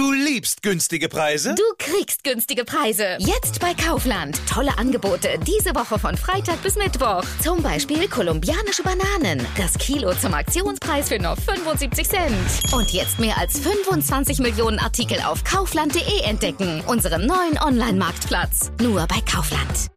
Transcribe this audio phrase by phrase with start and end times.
[0.00, 1.54] Du liebst günstige Preise?
[1.54, 3.18] Du kriegst günstige Preise.
[3.18, 4.40] Jetzt bei Kaufland.
[4.48, 7.22] Tolle Angebote diese Woche von Freitag bis Mittwoch.
[7.42, 9.46] Zum Beispiel kolumbianische Bananen.
[9.58, 12.72] Das Kilo zum Aktionspreis für nur 75 Cent.
[12.72, 16.82] Und jetzt mehr als 25 Millionen Artikel auf kaufland.de entdecken.
[16.86, 18.72] Unseren neuen Online-Marktplatz.
[18.80, 19.90] Nur bei Kaufland.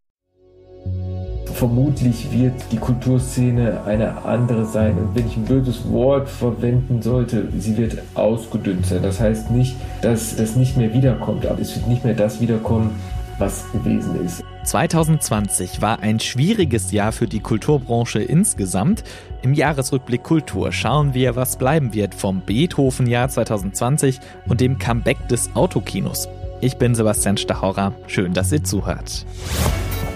[1.64, 4.98] Vermutlich wird die Kulturszene eine andere sein.
[4.98, 9.02] Und wenn ich ein böses Wort verwenden sollte, sie wird ausgedünnt sein.
[9.02, 13.00] Das heißt nicht, dass das nicht mehr wiederkommt, aber es wird nicht mehr das wiederkommen,
[13.38, 14.44] was gewesen ist.
[14.66, 19.06] 2020 war ein schwieriges Jahr für die Kulturbranche insgesamt.
[19.42, 25.50] Im Jahresrückblick Kultur schauen wir, was bleiben wird vom Beethoven-Jahr 2020 und dem Comeback des
[25.56, 26.28] Autokinos.
[26.60, 27.94] Ich bin Sebastian Stachauer.
[28.08, 29.26] Schön, dass ihr zuhört.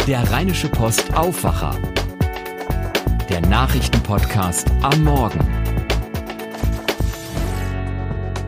[0.08, 1.76] Der Rheinische Post Aufwacher.
[3.30, 5.46] Der Nachrichtenpodcast am Morgen.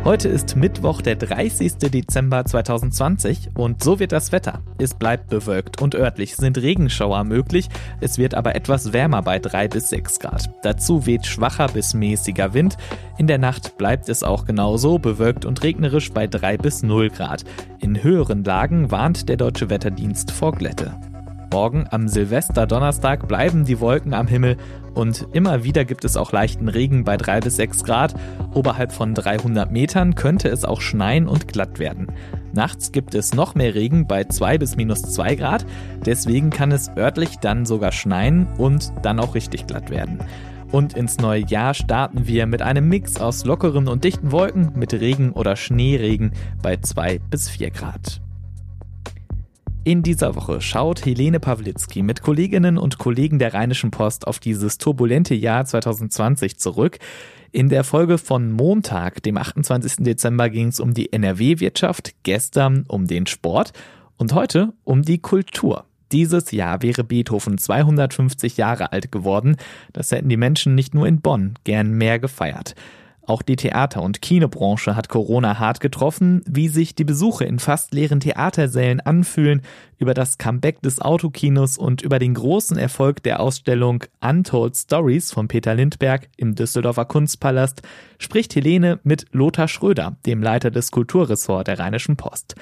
[0.05, 1.73] Heute ist Mittwoch, der 30.
[1.91, 4.61] Dezember 2020 und so wird das Wetter.
[4.77, 7.67] Es bleibt bewölkt und örtlich sind Regenschauer möglich,
[7.99, 10.49] es wird aber etwas wärmer bei 3 bis 6 Grad.
[10.63, 12.77] Dazu weht schwacher bis mäßiger Wind.
[13.17, 17.43] In der Nacht bleibt es auch genauso bewölkt und regnerisch bei 3 bis 0 Grad.
[17.81, 20.97] In höheren Lagen warnt der Deutsche Wetterdienst vor Glätte.
[21.51, 24.57] Morgen am Silvester-Donnerstag bleiben die Wolken am Himmel
[24.93, 28.13] und immer wieder gibt es auch leichten Regen bei 3 bis 6 Grad.
[28.53, 32.11] Oberhalb von 300 Metern könnte es auch schneien und glatt werden.
[32.53, 35.65] Nachts gibt es noch mehr Regen bei 2 bis minus 2 Grad,
[36.05, 40.19] deswegen kann es örtlich dann sogar schneien und dann auch richtig glatt werden.
[40.71, 44.93] Und ins neue Jahr starten wir mit einem Mix aus lockeren und dichten Wolken mit
[44.93, 48.21] Regen oder Schneeregen bei 2 bis 4 Grad.
[49.85, 54.77] In dieser Woche schaut Helene Pawlitzki mit Kolleginnen und Kollegen der Rheinischen Post auf dieses
[54.77, 56.99] turbulente Jahr 2020 zurück.
[57.53, 60.03] In der Folge von Montag, dem 28.
[60.03, 63.71] Dezember, ging es um die NRW-Wirtschaft, gestern um den Sport
[64.17, 65.85] und heute um die Kultur.
[66.11, 69.55] Dieses Jahr wäre Beethoven 250 Jahre alt geworden.
[69.93, 72.75] Das hätten die Menschen nicht nur in Bonn gern mehr gefeiert.
[73.29, 77.93] Auch die Theater- und Kinobranche hat Corona hart getroffen, wie sich die Besuche in fast
[77.93, 79.61] leeren Theatersälen anfühlen,
[79.99, 85.47] über das Comeback des Autokinos und über den großen Erfolg der Ausstellung Untold Stories von
[85.47, 87.83] Peter Lindberg im Düsseldorfer Kunstpalast
[88.17, 92.55] spricht Helene mit Lothar Schröder, dem Leiter des Kulturressorts der Rheinischen Post.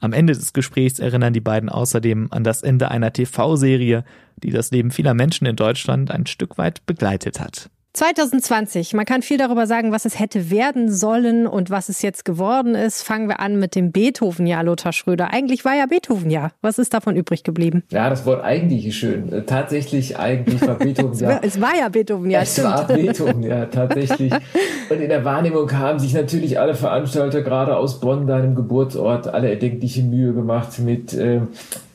[0.00, 4.02] Am Ende des Gesprächs erinnern die beiden außerdem an das Ende einer TV-Serie,
[4.42, 7.70] die das Leben vieler Menschen in Deutschland ein Stück weit begleitet hat.
[7.98, 8.94] 2020.
[8.94, 12.76] Man kann viel darüber sagen, was es hätte werden sollen und was es jetzt geworden
[12.76, 13.02] ist.
[13.02, 15.32] Fangen wir an mit dem Beethoven-Jahr, Lothar Schröder.
[15.32, 16.52] Eigentlich war ja Beethoven-Jahr.
[16.62, 17.82] Was ist davon übrig geblieben?
[17.90, 19.32] Ja, das Wort eigentlich ist schön.
[19.32, 21.40] Äh, tatsächlich, eigentlich war Beethoven-Jahr.
[21.42, 24.32] es war ja Beethoven-Jahr, Es war Beethoven-Jahr, tatsächlich.
[24.90, 29.50] Und in der Wahrnehmung haben sich natürlich alle Veranstalter, gerade aus Bonn, deinem Geburtsort, alle
[29.50, 31.40] erdenkliche Mühe gemacht mit äh,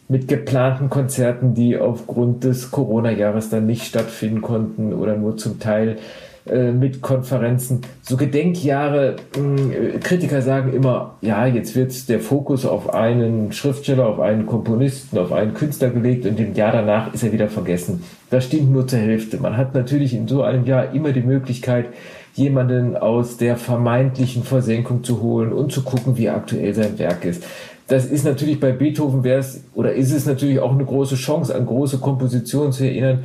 [0.08, 5.98] mit geplanten Konzerten, die aufgrund des Corona-Jahres dann nicht stattfinden konnten oder nur zum Teil
[6.46, 7.82] äh, mit Konferenzen.
[8.02, 14.20] So Gedenkjahre, mh, Kritiker sagen immer, ja, jetzt wird der Fokus auf einen Schriftsteller, auf
[14.20, 18.04] einen Komponisten, auf einen Künstler gelegt und im Jahr danach ist er wieder vergessen.
[18.30, 19.38] Das stimmt nur zur Hälfte.
[19.38, 21.86] Man hat natürlich in so einem Jahr immer die Möglichkeit,
[22.34, 27.46] jemanden aus der vermeintlichen Versenkung zu holen und zu gucken, wie aktuell sein Werk ist
[27.88, 31.56] das ist natürlich bei Beethoven wäre es oder ist es natürlich auch eine große Chance,
[31.56, 33.24] an große Kompositionen zu erinnern,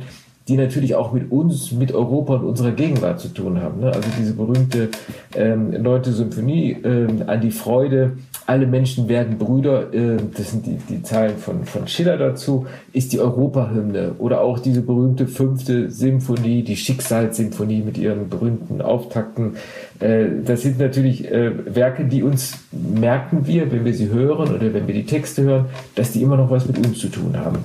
[0.49, 3.81] die natürlich auch mit uns, mit Europa und unserer Gegenwart zu tun haben.
[3.81, 3.87] Ne?
[3.87, 4.89] Also diese berühmte
[5.35, 8.13] ähm, neunte Symphonie ähm, an die Freude,
[8.47, 13.13] alle Menschen werden Brüder, äh, das sind die, die Zahlen von, von Schiller dazu, ist
[13.13, 19.57] die Europahymne oder auch diese berühmte fünfte Symphonie, die Schicksalssymphonie mit ihren berühmten Auftakten.
[19.99, 24.73] Äh, das sind natürlich äh, Werke, die uns merken wir, wenn wir sie hören oder
[24.73, 25.65] wenn wir die Texte hören,
[25.95, 27.59] dass die immer noch was mit uns zu tun haben.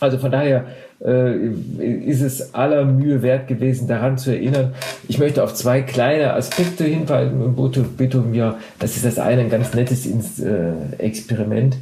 [0.00, 0.64] Also von daher
[1.04, 1.48] äh,
[2.06, 4.74] ist es aller Mühe wert gewesen, daran zu erinnern.
[5.08, 7.54] Ich möchte auf zwei kleine Aspekte hinweisen im
[7.96, 10.08] Beethoven ja, das ist das eine ein ganz nettes
[10.98, 11.76] Experiment.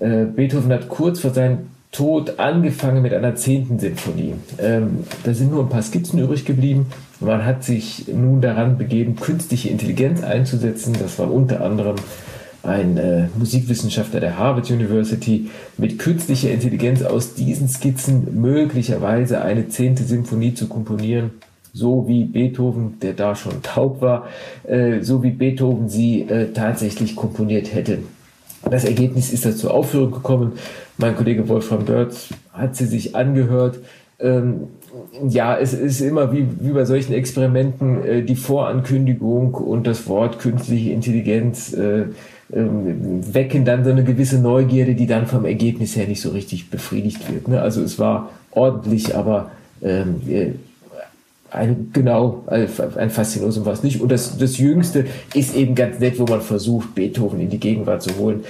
[0.00, 4.34] Beethoven hat kurz vor seinem Tod angefangen mit einer zehnten Sinfonie.
[4.58, 6.86] Ähm, da sind nur ein paar Skizzen übrig geblieben.
[7.24, 10.96] Man hat sich nun daran begeben, künstliche Intelligenz einzusetzen.
[10.98, 11.96] Das war unter anderem
[12.62, 20.04] ein äh, Musikwissenschaftler der Harvard University, mit künstlicher Intelligenz aus diesen Skizzen möglicherweise eine zehnte
[20.04, 21.30] Symphonie zu komponieren,
[21.72, 24.28] so wie Beethoven, der da schon taub war,
[24.64, 27.98] äh, so wie Beethoven sie äh, tatsächlich komponiert hätte.
[28.70, 30.52] Das Ergebnis ist da zur Aufführung gekommen.
[30.98, 33.80] Mein Kollege Wolfram Börz hat sie sich angehört.
[34.20, 34.68] Ähm,
[35.28, 40.38] ja, es ist immer wie, wie bei solchen Experimenten äh, die Vorankündigung und das Wort
[40.38, 42.04] künstliche Intelligenz äh,
[42.52, 46.70] ähm, wecken dann so eine gewisse Neugierde, die dann vom Ergebnis her nicht so richtig
[46.70, 47.48] befriedigt wird.
[47.48, 47.60] Ne?
[47.62, 49.50] Also es war ordentlich, aber
[49.82, 50.20] ähm,
[51.50, 54.00] ein, genau, ein Faszinosum war es nicht.
[54.00, 58.02] Und das, das Jüngste ist eben ganz nett, wo man versucht, Beethoven in die Gegenwart
[58.02, 58.44] zu holen.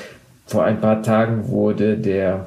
[0.47, 2.47] Vor ein paar Tagen wurde der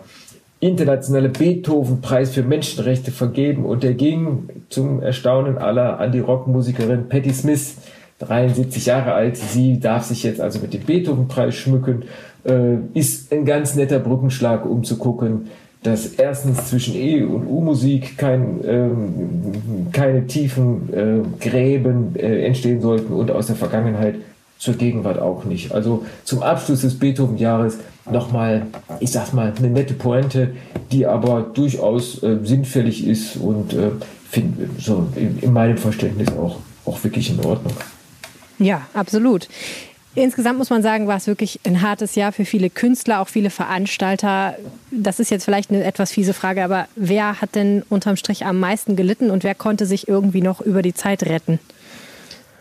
[0.68, 7.34] internationale Beethoven-Preis für Menschenrechte vergeben und der ging zum Erstaunen aller an die Rockmusikerin Patti
[7.34, 7.76] Smith,
[8.20, 9.38] 73 Jahre alt.
[9.38, 12.04] Sie darf sich jetzt also mit dem Beethoven-Preis schmücken.
[12.44, 15.48] Äh, ist ein ganz netter Brückenschlag, um zu gucken,
[15.84, 23.14] dass erstens zwischen E und U-Musik kein, ähm, keine tiefen äh, Gräben äh, entstehen sollten
[23.14, 24.16] und aus der Vergangenheit
[24.57, 25.72] zur Gegenwart auch nicht.
[25.72, 27.78] Also zum Abschluss des Beethoven-Jahres
[28.10, 28.68] nochmal,
[29.00, 30.56] ich sag mal, eine nette Pointe,
[30.92, 33.92] die aber durchaus äh, sinnfällig ist und äh,
[34.30, 37.74] find, so in, in meinem Verständnis auch, auch wirklich in Ordnung.
[38.60, 39.48] Ja, absolut.
[40.18, 43.50] Insgesamt muss man sagen, war es wirklich ein hartes Jahr für viele Künstler, auch viele
[43.50, 44.56] Veranstalter.
[44.90, 48.58] Das ist jetzt vielleicht eine etwas fiese Frage, aber wer hat denn unterm Strich am
[48.58, 51.60] meisten gelitten und wer konnte sich irgendwie noch über die Zeit retten?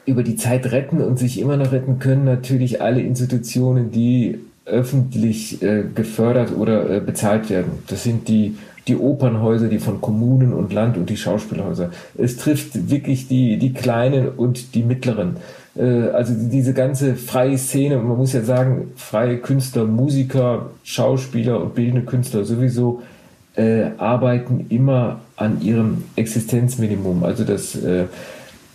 [0.07, 5.63] Über die Zeit retten und sich immer noch retten können natürlich alle Institutionen, die öffentlich
[5.63, 7.73] äh, gefördert oder äh, bezahlt werden.
[7.87, 8.57] Das sind die,
[8.89, 11.91] die Opernhäuser, die von Kommunen und Land und die Schauspielhäuser.
[12.17, 15.37] Es trifft wirklich die, die kleinen und die mittleren.
[15.77, 21.75] Äh, also diese ganze freie Szene, man muss ja sagen, freie Künstler, Musiker, Schauspieler und
[21.75, 23.03] bildende Künstler sowieso
[23.57, 27.25] äh, arbeiten immer an ihrem Existenzminimum.
[27.25, 28.05] Also das, äh,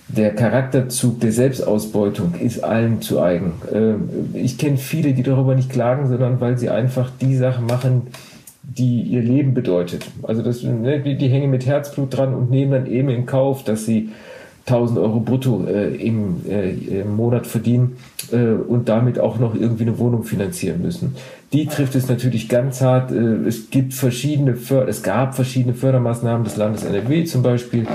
[0.10, 3.54] der Charakterzug der Selbstausbeutung ist allen zu eigen.
[3.72, 8.08] Äh, ich kenne viele, die darüber nicht klagen, sondern weil sie einfach die Sachen machen,
[8.64, 10.08] die ihr Leben bedeutet.
[10.24, 13.86] Also das, ne, die, hängen mit Herzblut dran und nehmen dann eben in Kauf, dass
[13.86, 14.10] sie
[14.66, 16.72] 1000 Euro brutto äh, im, äh,
[17.02, 17.98] im, Monat verdienen
[18.32, 21.16] äh, und damit auch noch irgendwie eine Wohnung finanzieren müssen.
[21.54, 23.10] Die trifft es natürlich ganz hart.
[23.10, 24.56] Es gibt verschiedene
[24.88, 27.88] es gab verschiedene Fördermaßnahmen des Landes NRW zum Beispiel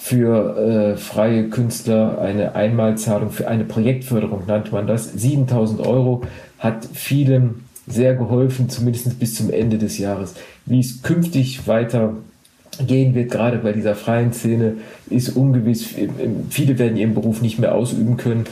[0.00, 5.12] für äh, freie Künstler eine Einmalzahlung für eine Projektförderung nannte man das.
[5.12, 6.22] 7000 Euro
[6.58, 10.34] hat vielen sehr geholfen, zumindest bis zum Ende des Jahres.
[10.64, 12.14] Wie es künftig weiter
[12.86, 14.78] gehen wird, gerade bei dieser freien Szene,
[15.10, 15.86] ist ungewiss.
[16.48, 18.46] Viele werden ihren Beruf nicht mehr ausüben können.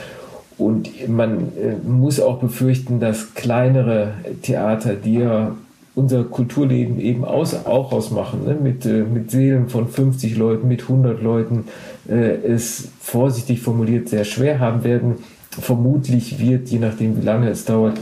[0.58, 4.12] Und man äh, muss auch befürchten, dass kleinere
[4.42, 5.56] Theater, die ja
[5.98, 8.54] unser Kulturleben eben aus, auch ausmachen, ne?
[8.54, 11.64] mit, äh, mit Seelen von 50 Leuten, mit 100 Leuten,
[12.08, 15.16] äh, es vorsichtig formuliert sehr schwer haben werden.
[15.50, 17.98] Vermutlich wird, je nachdem wie lange es dauert,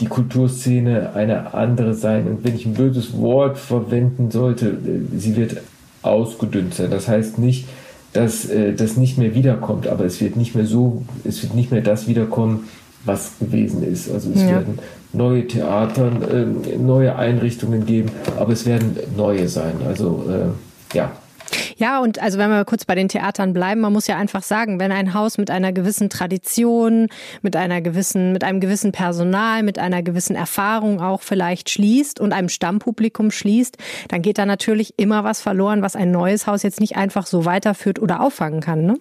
[0.00, 2.26] die Kulturszene eine andere sein.
[2.26, 4.76] Und wenn ich ein böses Wort verwenden sollte,
[5.16, 5.56] sie wird
[6.02, 6.90] ausgedünnt sein.
[6.90, 7.66] Das heißt nicht,
[8.12, 11.70] dass äh, das nicht mehr wiederkommt, aber es wird nicht mehr so, es wird nicht
[11.70, 12.64] mehr das wiederkommen,
[13.04, 14.10] was gewesen ist.
[14.10, 14.48] Also es ja.
[14.48, 14.78] werden
[15.12, 19.74] neue Theater, äh, neue Einrichtungen geben, aber es werden neue sein.
[19.86, 21.12] Also äh, ja,
[21.76, 24.78] ja, und also wenn wir kurz bei den Theatern bleiben, man muss ja einfach sagen,
[24.78, 27.08] wenn ein Haus mit einer gewissen Tradition,
[27.42, 32.32] mit einer gewissen, mit einem gewissen Personal, mit einer gewissen Erfahrung auch vielleicht schließt und
[32.32, 33.78] einem Stammpublikum schließt,
[34.08, 37.46] dann geht da natürlich immer was verloren, was ein neues Haus jetzt nicht einfach so
[37.46, 38.96] weiterführt oder auffangen kann, ne?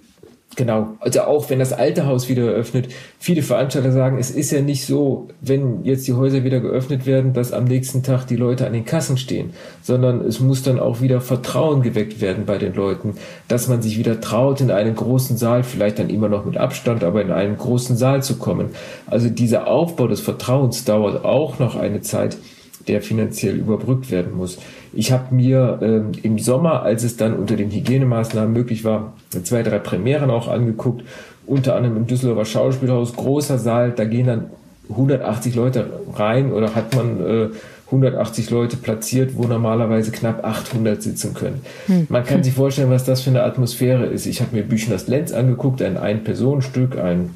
[0.56, 4.62] Genau, also auch wenn das alte Haus wieder eröffnet, viele Veranstalter sagen, es ist ja
[4.62, 8.66] nicht so, wenn jetzt die Häuser wieder geöffnet werden, dass am nächsten Tag die Leute
[8.66, 9.52] an den Kassen stehen,
[9.84, 13.14] sondern es muss dann auch wieder Vertrauen geweckt werden bei den Leuten,
[13.48, 17.04] dass man sich wieder traut, in einen großen Saal, vielleicht dann immer noch mit Abstand,
[17.04, 18.70] aber in einen großen Saal zu kommen.
[19.06, 22.38] Also dieser Aufbau des Vertrauens dauert auch noch eine Zeit,
[22.88, 24.58] der finanziell überbrückt werden muss.
[24.94, 29.64] Ich habe mir ähm, im Sommer, als es dann unter den Hygienemaßnahmen möglich war, zwei,
[29.64, 31.04] drei Premieren auch angeguckt,
[31.46, 34.46] unter anderem im Düsseldorfer Schauspielhaus, großer Saal, da gehen dann
[34.90, 37.50] 180 Leute rein oder hat man äh,
[37.88, 41.62] 180 Leute platziert, wo normalerweise knapp 800 sitzen können.
[41.88, 42.08] Hm.
[42.10, 44.26] Man kann sich vorstellen, was das für eine Atmosphäre ist.
[44.26, 47.32] Ich habe mir Büchners Lenz angeguckt, ein Ein-Personen-Stück, ein,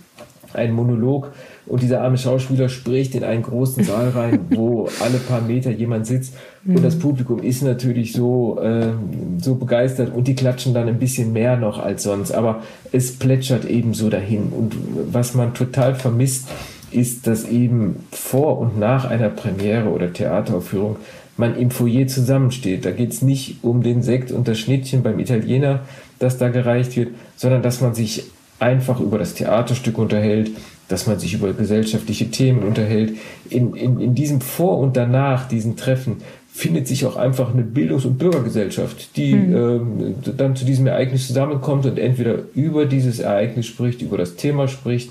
[0.54, 1.32] ein Monolog
[1.66, 6.08] und dieser arme Schauspieler spricht in einen großen Saal rein, wo alle paar Meter jemand
[6.08, 6.36] sitzt.
[6.66, 8.94] Und das Publikum ist natürlich so, äh,
[9.38, 13.66] so begeistert und die klatschen dann ein bisschen mehr noch als sonst, aber es plätschert
[13.66, 14.50] eben so dahin.
[14.50, 14.76] Und
[15.12, 16.48] was man total vermisst,
[16.92, 20.98] ist, dass eben vor und nach einer Premiere oder Theateraufführung
[21.38, 22.86] man im Foyer zusammensteht.
[22.86, 25.82] Da geht es nicht um den Sekt und das Schnittchen beim Italiener,
[26.20, 28.26] das da gereicht wird, sondern dass man sich
[28.60, 30.52] einfach über das Theaterstück unterhält,
[30.94, 33.18] dass man sich über gesellschaftliche Themen unterhält.
[33.50, 36.18] In, in, in diesem Vor und danach, diesen Treffen,
[36.52, 39.56] findet sich auch einfach eine Bildungs- und Bürgergesellschaft, die mhm.
[39.56, 44.68] ähm, dann zu diesem Ereignis zusammenkommt und entweder über dieses Ereignis spricht, über das Thema
[44.68, 45.10] spricht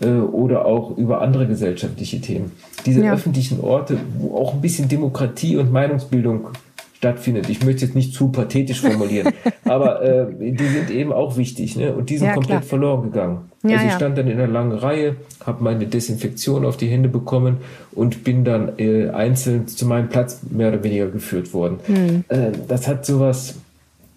[0.00, 2.52] äh, oder auch über andere gesellschaftliche Themen.
[2.86, 3.12] Diese Ja.
[3.12, 6.50] öffentlichen Orte, wo auch ein bisschen Demokratie und Meinungsbildung
[6.96, 7.48] stattfindet.
[7.50, 9.32] Ich möchte jetzt nicht zu pathetisch formulieren,
[9.64, 11.92] aber äh, die sind eben auch wichtig, ne?
[11.94, 12.68] Und die sind Ja, komplett klar.
[12.68, 13.50] verloren gegangen.
[13.64, 17.08] Ja, also ich stand dann in einer langen Reihe, habe meine Desinfektion auf die Hände
[17.08, 17.58] bekommen
[17.92, 21.78] und bin dann äh, einzeln zu meinem Platz mehr oder weniger geführt worden.
[21.86, 22.24] Hm.
[22.28, 23.56] Äh, das hat sowas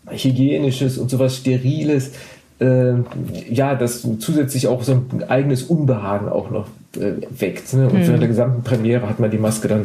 [0.09, 2.11] hygienisches und sowas steriles.
[2.59, 2.93] Äh,
[3.49, 6.67] ja, das zusätzlich auch so ein eigenes Unbehagen auch noch
[6.97, 7.73] äh, weckt.
[7.73, 7.85] Ne?
[7.87, 8.07] Und Hm.
[8.07, 9.83] während der gesamten Premiere hat man die Maske dann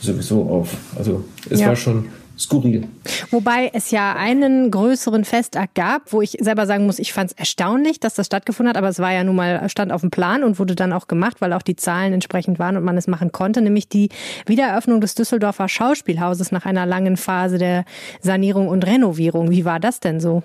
[0.00, 0.76] sowieso auf.
[0.98, 1.68] Also es Ja.
[1.68, 2.06] war schon
[2.38, 2.88] skurril.
[3.30, 7.36] Wobei es ja einen größeren Festakt gab, wo ich selber sagen muss, ich fand es
[7.38, 10.44] erstaunlich, dass das stattgefunden hat, aber es war ja nun mal, stand auf dem Plan
[10.44, 13.32] und wurde dann auch gemacht, weil auch die Zahlen entsprechend waren und man es machen
[13.32, 14.10] konnte, nämlich die
[14.46, 17.84] Wiedereröffnung des Düsseldorfer Schauspielhauses nach einer langen Phase der
[18.20, 19.50] Sanierung und Renovierung.
[19.50, 20.42] Wie war das denn so?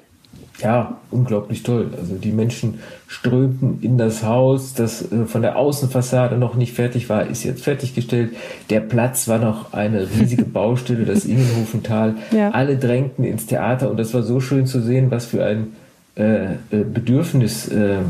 [0.62, 1.89] Ja, unglaublich toll.
[1.98, 7.10] Also die Menschen strömten in das Haus, das äh, von der Außenfassade noch nicht fertig
[7.10, 8.32] war, ist jetzt fertiggestellt.
[8.70, 12.15] Der Platz war noch eine riesige Baustelle, das Ingenhofental.
[12.32, 12.51] Ja.
[12.51, 15.74] Alle drängten ins Theater und das war so schön zu sehen, was für ein
[16.13, 18.01] äh, äh, Bedürfnis äh, äh,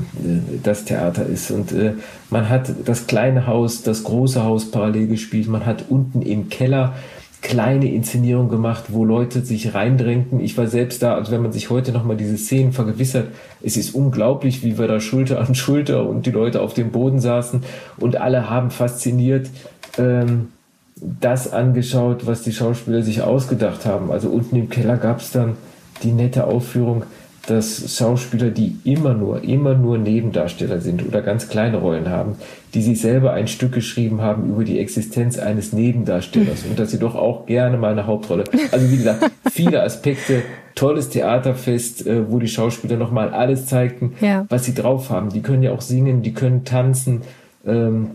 [0.63, 1.51] das Theater ist.
[1.51, 1.93] Und äh,
[2.31, 5.47] man hat das kleine Haus, das große Haus parallel gespielt.
[5.47, 6.95] Man hat unten im Keller
[7.41, 10.39] kleine Inszenierung gemacht, wo Leute sich reindrängten.
[10.39, 13.27] Ich war selbst da, also wenn man sich heute nochmal diese Szenen vergewissert,
[13.63, 17.19] es ist unglaublich, wie wir da Schulter an Schulter und die Leute auf dem Boden
[17.19, 17.63] saßen
[17.97, 19.49] und alle haben fasziniert
[19.97, 20.49] ähm,
[20.95, 24.11] das angeschaut, was die Schauspieler sich ausgedacht haben.
[24.11, 25.57] Also unten im Keller gab es dann
[26.03, 27.03] die nette Aufführung,
[27.47, 32.35] dass Schauspieler, die immer nur, immer nur Nebendarsteller sind oder ganz kleine Rollen haben,
[32.73, 36.99] die sich selber ein Stück geschrieben haben über die Existenz eines Nebendarstellers und dass sie
[36.99, 38.43] doch auch gerne mal eine Hauptrolle.
[38.71, 40.43] Also wie gesagt, viele Aspekte,
[40.75, 44.45] tolles Theaterfest, äh, wo die Schauspieler nochmal alles zeigten, Ja.
[44.49, 45.29] was sie drauf haben.
[45.29, 47.21] Die können ja auch singen, die können tanzen.
[47.65, 48.11] Ähm,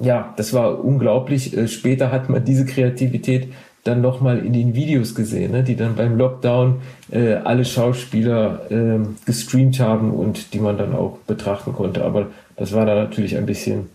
[0.00, 1.56] ja, das war unglaublich.
[1.56, 3.48] Äh, Später hat man diese Kreativität
[3.86, 6.76] dann nochmal in den Videos gesehen, ne, die dann beim Lockdown
[7.10, 12.04] äh, alle Schauspieler ähm, gestreamt haben und die man dann auch betrachten konnte.
[12.04, 12.26] Aber
[12.56, 13.86] das war dann natürlich ein bisschen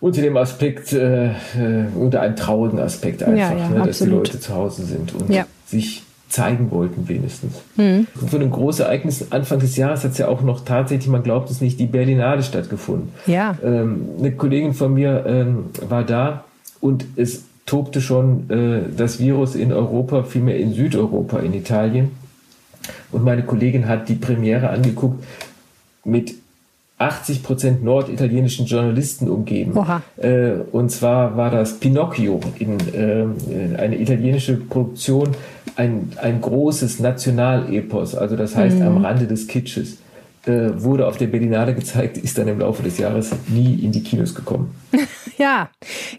[0.00, 1.32] unter dem Aspekt, äh, äh,
[1.94, 4.06] unter einem traurigen Aspekt einfach, Ja, ja, ne, dass die.
[4.06, 5.46] Leute zu Hause sind und Ja.
[5.66, 7.54] sich zeigen wollten wenigstens.
[7.76, 8.06] Mhm.
[8.20, 11.22] Und von den großen Ereignissen Anfang des Jahres hat es ja auch noch tatsächlich, man
[11.22, 13.12] glaubt es nicht, die Berlinale stattgefunden.
[13.26, 13.56] Ja.
[13.64, 16.44] Ähm, eine Kollegin von mir ähm, war da
[16.80, 22.12] und es tobte schon äh, das Virus in Europa, vielmehr in Südeuropa, in Italien.
[23.12, 25.22] Und meine Kollegin hat die Premiere angeguckt
[26.04, 26.34] mit
[26.96, 29.74] 80 Prozent norditalienischen Journalisten umgeben.
[30.16, 35.28] Äh, und zwar war das Pinocchio, in, in eine italienische Produktion,
[35.76, 39.98] ein, ein großes Nationalepos, also das heißt am Rande des Kitsches.
[40.48, 44.02] Äh, wurde auf der Berlinale gezeigt, ist dann im Laufe des Jahres nie in die
[44.02, 44.74] Kinos gekommen.
[45.36, 45.70] Ja,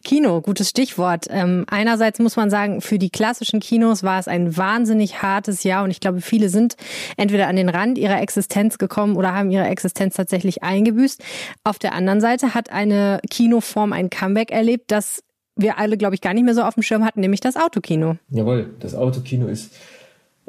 [0.05, 1.25] Kino, gutes Stichwort.
[1.29, 5.83] Ähm, einerseits muss man sagen, für die klassischen Kinos war es ein wahnsinnig hartes Jahr
[5.83, 6.77] und ich glaube, viele sind
[7.17, 11.21] entweder an den Rand ihrer Existenz gekommen oder haben ihre Existenz tatsächlich eingebüßt.
[11.65, 15.21] Auf der anderen Seite hat eine Kinoform ein Comeback erlebt, das
[15.57, 18.15] wir alle, glaube ich, gar nicht mehr so auf dem Schirm hatten, nämlich das Autokino.
[18.29, 19.74] Jawohl, das Autokino ist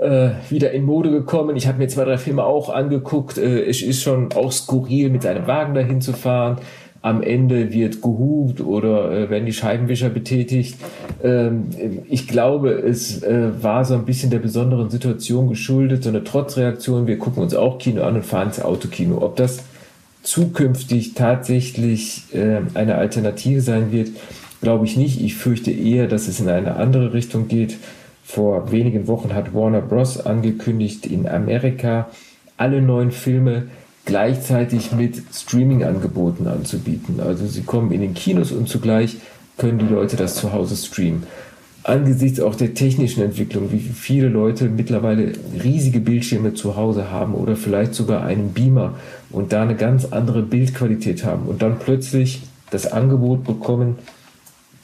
[0.00, 1.57] äh, wieder in Mode gekommen.
[1.57, 3.38] Ich habe mir zwei, drei Filme auch angeguckt.
[3.38, 6.59] Äh, es ist schon auch skurril, mit seinem Wagen dahin zu fahren.
[7.02, 10.78] Am Ende wird gehupt oder äh, werden die Scheibenwischer betätigt.
[11.23, 11.69] Ähm,
[12.09, 17.07] ich glaube, es äh, war so ein bisschen der besonderen Situation geschuldet, so eine Trotzreaktion.
[17.07, 19.23] Wir gucken uns auch Kino an und fahren ins Autokino.
[19.23, 19.64] Ob das
[20.23, 24.11] zukünftig tatsächlich äh, eine Alternative sein wird,
[24.62, 25.23] glaube ich nicht.
[25.23, 27.78] Ich fürchte eher, dass es in eine andere Richtung geht.
[28.32, 30.25] Vor wenigen Wochen hat Warner Bros.
[30.25, 32.08] angekündigt, in Amerika
[32.56, 33.64] alle neuen Filme
[34.04, 37.18] gleichzeitig mit Streaming-Angeboten anzubieten.
[37.18, 39.16] Also sie kommen in den Kinos und zugleich
[39.58, 41.25] können die Leute das zu Hause streamen.
[41.82, 45.32] Angesichts auch der technischen Entwicklung, wie viele Leute mittlerweile
[45.64, 48.94] riesige Bildschirme zu Hause haben oder vielleicht sogar einen Beamer
[49.30, 53.99] und da eine ganz andere Bildqualität haben und dann plötzlich das Angebot bekommen,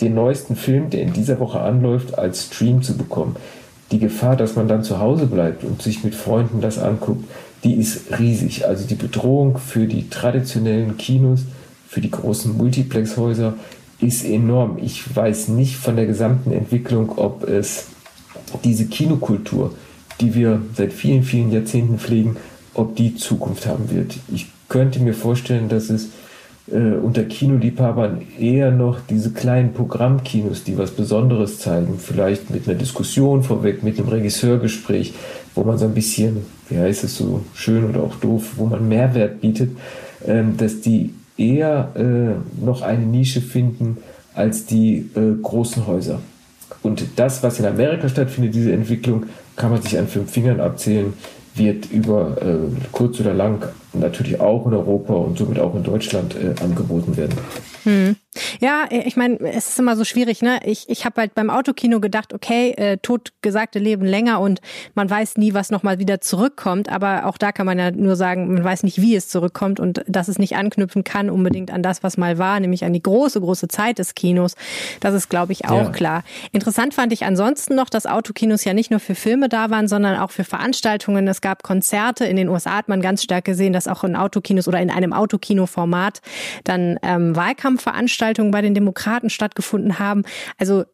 [0.00, 3.37] den neuesten Film, der in dieser Woche anläuft, als Stream zu bekommen.
[3.93, 7.25] Die Gefahr, dass man dann zu Hause bleibt und sich mit Freunden das anguckt,
[7.65, 8.67] die ist riesig.
[8.67, 11.43] Also die Bedrohung für die traditionellen Kinos,
[11.88, 13.55] für die großen Multiplexhäuser
[13.99, 14.79] ist enorm.
[14.83, 17.87] Ich weiß nicht von der gesamten Entwicklung, ob es
[18.65, 19.73] diese Kinokultur,
[20.21, 22.37] die wir seit vielen, vielen Jahrzehnten pflegen,
[22.75, 24.17] ob die Zukunft haben wird.
[24.33, 26.11] Ich könnte mir vorstellen, dass es
[26.71, 32.77] äh, unter Kinoliebhabern eher noch diese kleinen Programmkinos, die was Besonderes zeigen, vielleicht mit einer
[32.79, 35.15] Diskussion vorweg, mit einem Regisseurgespräch,
[35.55, 38.89] wo man so ein bisschen, wie heißt es so schön oder auch doof, wo man
[38.89, 39.71] Mehrwert bietet,
[40.27, 43.99] ähm, dass die eher äh, noch eine Nische finden
[44.35, 46.21] als die äh, großen Häuser.
[46.83, 51.15] Und das, was in Amerika stattfindet, diese Entwicklung, kann man sich an fünf Fingern abzählen,
[51.55, 53.65] wird über äh, kurz oder lang
[54.00, 57.35] natürlich auch in Europa und somit auch in Deutschland äh, angeboten werden.
[57.85, 58.17] Hm.
[58.61, 60.61] Ja, ich meine, es ist immer so schwierig, ne?
[60.65, 64.61] Ich, ich habe halt beim Autokino gedacht, okay, äh, totgesagte leben länger und
[64.95, 66.91] man weiß nie, was nochmal wieder zurückkommt.
[66.91, 70.03] Aber auch da kann man ja nur sagen, man weiß nicht, wie es zurückkommt und
[70.07, 73.41] dass es nicht anknüpfen kann unbedingt an das, was mal war, nämlich an die große,
[73.41, 74.55] große Zeit des Kinos.
[75.00, 75.91] Das ist, glaube ich, auch ja.
[75.91, 76.25] klar.
[76.53, 80.19] Interessant fand ich ansonsten noch, dass Autokinos ja nicht nur für Filme da waren, sondern
[80.19, 81.26] auch für Veranstaltungen.
[81.29, 82.25] Es gab Konzerte.
[82.25, 85.12] In den USA hat man ganz stark gesehen, dass auch in Autokinos oder in einem
[85.12, 86.21] Autokino-Format
[86.64, 90.25] dann ähm, Wahlkampfveranstaltungen bei den Demokraten stattgefunden haben.
[90.59, 90.85] Also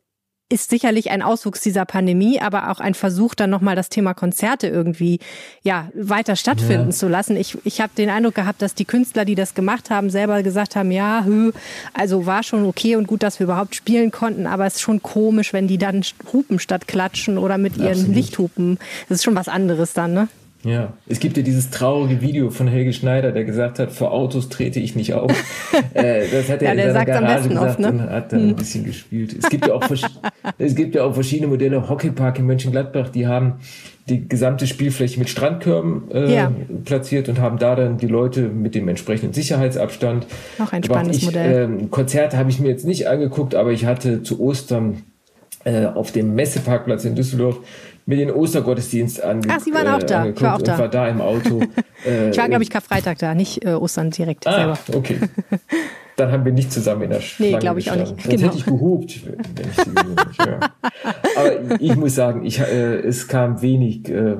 [0.52, 4.68] ist sicherlich ein Auswuchs dieser Pandemie, aber auch ein Versuch, dann nochmal das Thema Konzerte
[4.68, 5.18] irgendwie
[5.62, 6.94] ja weiter stattfinden ja.
[6.94, 7.36] zu lassen.
[7.36, 10.76] Ich, ich habe den Eindruck gehabt, dass die Künstler, die das gemacht haben, selber gesagt
[10.76, 11.52] haben, ja, hü,
[11.94, 15.02] also war schon okay und gut, dass wir überhaupt spielen konnten, aber es ist schon
[15.02, 18.14] komisch, wenn die dann hupen statt klatschen oder mit ihren Absolut.
[18.14, 18.78] Lichthupen.
[19.08, 20.28] Das ist schon was anderes dann, ne?
[20.64, 24.48] Ja, es gibt ja dieses traurige Video von Helge Schneider, der gesagt hat, vor Autos
[24.48, 25.32] trete ich nicht auf.
[25.94, 27.88] äh, das hat er ja, in seiner Garage gesagt oft, ne?
[27.88, 28.48] und hat dann hm.
[28.50, 29.36] ein bisschen gespielt.
[29.36, 29.82] Es gibt ja auch,
[30.58, 31.88] es gibt ja auch verschiedene Modelle.
[31.88, 33.54] Hockeypark in Mönchengladbach, die haben
[34.08, 36.52] die gesamte Spielfläche mit Strandkörben äh, ja.
[36.84, 40.26] platziert und haben da dann die Leute mit dem entsprechenden Sicherheitsabstand.
[40.58, 41.80] Auch ein spannendes ich, Modell.
[41.82, 45.02] Äh, Konzerte habe ich mir jetzt nicht angeguckt, aber ich hatte zu Ostern
[45.64, 47.60] äh, auf dem Messeparkplatz in Düsseldorf
[48.06, 50.26] mir den Ostergottesdienst ange Ach, Sie waren auch da.
[50.26, 50.78] Ich war auch da.
[50.78, 51.62] war da im Auto.
[52.04, 54.78] Äh, ich war, glaube ich, Karfreitag da, nicht äh, Ostern direkt ah, selber.
[54.96, 55.18] okay.
[56.16, 58.12] Dann haben wir nicht zusammen in der Schlange Nee, glaube ich gestanden.
[58.12, 58.24] auch nicht.
[58.24, 58.48] Sonst genau.
[58.48, 59.20] hätte ich gehupt,
[59.54, 60.60] wenn ich sie nicht höre.
[61.36, 64.36] Aber ich muss sagen, ich, äh, es kam wenig äh,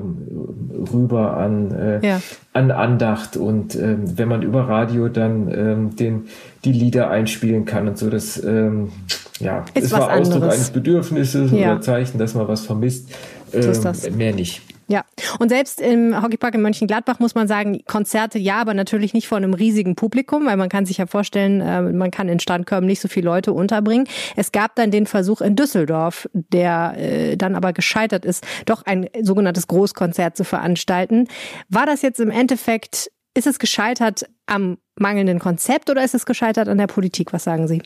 [0.93, 2.21] rüber an, äh, ja.
[2.53, 6.25] an Andacht und äh, wenn man über Radio dann äh, den,
[6.63, 8.91] die Lieder einspielen kann und so, das ähm,
[9.39, 10.53] ja, ist es war Ausdruck anderes.
[10.55, 11.71] eines Bedürfnisses ja.
[11.71, 13.09] oder Zeichen, dass man was vermisst.
[13.53, 14.09] So ist ähm, das.
[14.09, 14.61] Mehr nicht.
[14.87, 15.05] Ja,
[15.39, 19.37] und selbst im Hockeypark in Mönchengladbach muss man sagen, Konzerte ja, aber natürlich nicht vor
[19.37, 22.99] einem riesigen Publikum, weil man kann sich ja vorstellen, äh, man kann in Standkörben nicht
[22.99, 24.07] so viele Leute unterbringen.
[24.35, 29.07] Es gab dann den Versuch in Düsseldorf, der äh, dann aber gescheitert ist, doch ein
[29.21, 31.27] sogenanntes Großkonzert zu veranstalten.
[31.69, 36.67] War das jetzt im Endeffekt, ist es gescheitert am mangelnden Konzept oder ist es gescheitert
[36.67, 37.31] an der Politik?
[37.31, 37.81] Was sagen Sie?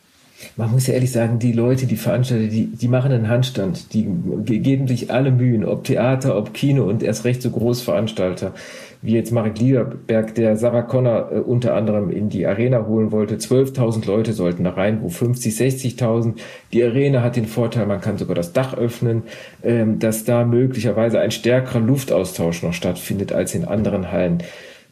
[0.56, 4.08] Man muss ja ehrlich sagen, die Leute, die Veranstalter, die, die machen einen Handstand, die
[4.44, 8.54] geben sich alle Mühen, ob Theater, ob Kino und erst recht so Großveranstalter,
[9.02, 13.36] wie jetzt Marek Liederberg, der Sarah Connor äh, unter anderem in die Arena holen wollte.
[13.36, 16.34] 12.000 Leute sollten da rein, wo 50, 60.000.
[16.74, 19.24] Die Arena hat den Vorteil, man kann sogar das Dach öffnen,
[19.64, 24.44] ähm, dass da möglicherweise ein stärkerer Luftaustausch noch stattfindet als in anderen Hallen.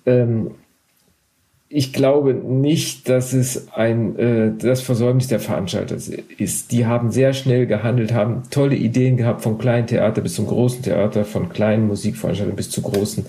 [0.05, 0.51] Ähm,
[1.75, 5.97] ich glaube nicht, dass es ein äh, das Versäumnis der Veranstalter
[6.37, 6.71] ist.
[6.71, 10.83] Die haben sehr schnell gehandelt, haben tolle Ideen gehabt, vom kleinen Theater bis zum großen
[10.83, 13.25] Theater, von kleinen Musikveranstaltungen bis zu großen.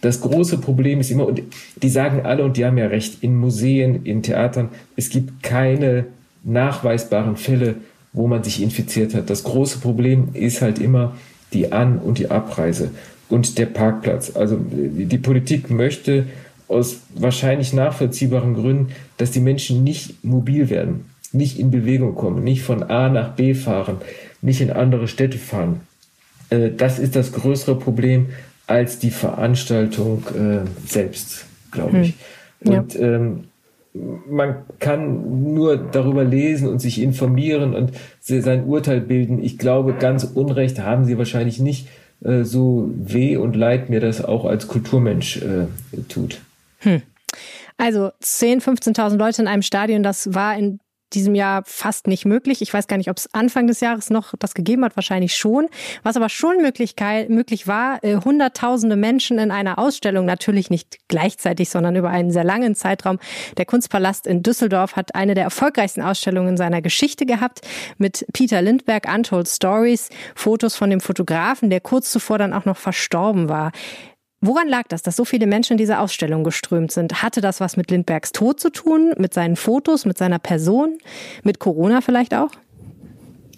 [0.00, 1.42] Das große Problem ist immer, und
[1.82, 6.06] die sagen alle, und die haben ja recht, in Museen, in Theatern, es gibt keine
[6.42, 7.74] nachweisbaren Fälle,
[8.14, 9.28] wo man sich infiziert hat.
[9.28, 11.16] Das große Problem ist halt immer
[11.52, 12.92] die An- und die Abreise
[13.28, 14.32] und der Parkplatz.
[14.34, 16.24] Also die Politik möchte
[16.70, 22.62] aus wahrscheinlich nachvollziehbaren Gründen, dass die Menschen nicht mobil werden, nicht in Bewegung kommen, nicht
[22.62, 23.96] von A nach B fahren,
[24.40, 25.80] nicht in andere Städte fahren.
[26.48, 28.28] Äh, das ist das größere Problem
[28.66, 32.14] als die Veranstaltung äh, selbst, glaube ich.
[32.62, 32.72] Hm.
[32.72, 32.78] Ja.
[32.80, 33.44] Und ähm,
[34.28, 39.42] man kann nur darüber lesen und sich informieren und sein Urteil bilden.
[39.42, 41.88] Ich glaube, ganz Unrecht haben sie wahrscheinlich nicht,
[42.22, 45.66] äh, so weh und leid mir das auch als Kulturmensch äh,
[46.08, 46.40] tut.
[46.80, 47.02] Hm.
[47.76, 50.80] Also 10, 15.000 Leute in einem Stadion, das war in
[51.12, 52.62] diesem Jahr fast nicht möglich.
[52.62, 55.68] Ich weiß gar nicht, ob es Anfang des Jahres noch das gegeben hat, wahrscheinlich schon.
[56.02, 61.70] Was aber schon Möglichkeit, möglich war, äh, hunderttausende Menschen in einer Ausstellung, natürlich nicht gleichzeitig,
[61.70, 63.18] sondern über einen sehr langen Zeitraum.
[63.56, 67.62] Der Kunstpalast in Düsseldorf hat eine der erfolgreichsten Ausstellungen seiner Geschichte gehabt
[67.98, 72.76] mit Peter Lindbergh Untold Stories, Fotos von dem Fotografen, der kurz zuvor dann auch noch
[72.76, 73.72] verstorben war.
[74.42, 77.22] Woran lag das, dass so viele Menschen in diese Ausstellung geströmt sind?
[77.22, 80.96] Hatte das was mit Lindbergs Tod zu tun, mit seinen Fotos, mit seiner Person,
[81.42, 82.50] mit Corona vielleicht auch?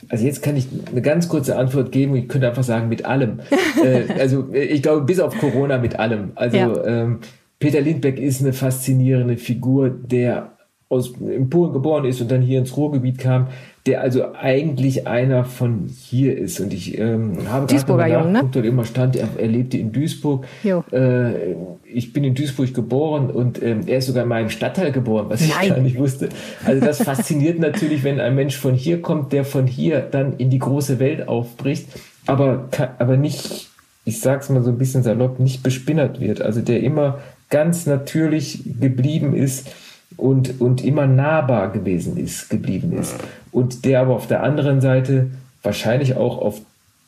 [0.08, 2.16] Also jetzt kann ich eine ganz kurze Antwort geben.
[2.16, 3.40] Ich könnte einfach sagen, mit allem.
[3.84, 6.32] äh, also ich glaube, bis auf Corona mit allem.
[6.34, 6.84] Also ja.
[6.84, 7.20] ähm,
[7.60, 10.56] Peter Lindbergh ist eine faszinierende Figur, der
[10.88, 13.46] aus in Polen geboren ist und dann hier ins Ruhrgebiet kam,
[13.86, 16.60] der also eigentlich einer von hier ist.
[16.60, 18.48] Und ich ähm, habe Duisburger gerade Jung, ne?
[18.52, 20.46] dort immer stand, er, er lebte in Duisburg.
[20.62, 20.84] Jo.
[20.92, 25.26] Äh, ich bin in Duisburg geboren und ähm, er ist sogar in meinem Stadtteil geboren,
[25.28, 25.70] was ich Nein.
[25.70, 26.28] gar nicht wusste.
[26.64, 30.48] Also das fasziniert natürlich, wenn ein Mensch von hier kommt, der von hier dann in
[30.48, 31.88] die große Welt aufbricht,
[32.26, 32.68] aber,
[32.98, 33.68] aber nicht,
[34.04, 36.40] ich sag's mal so ein bisschen salopp, nicht bespinnert wird.
[36.40, 37.18] Also der immer
[37.50, 39.68] ganz natürlich geblieben ist
[40.16, 43.16] und, und immer nahbar gewesen ist, geblieben ist.
[43.50, 45.30] Und der aber auf der anderen Seite
[45.62, 46.60] wahrscheinlich auch auf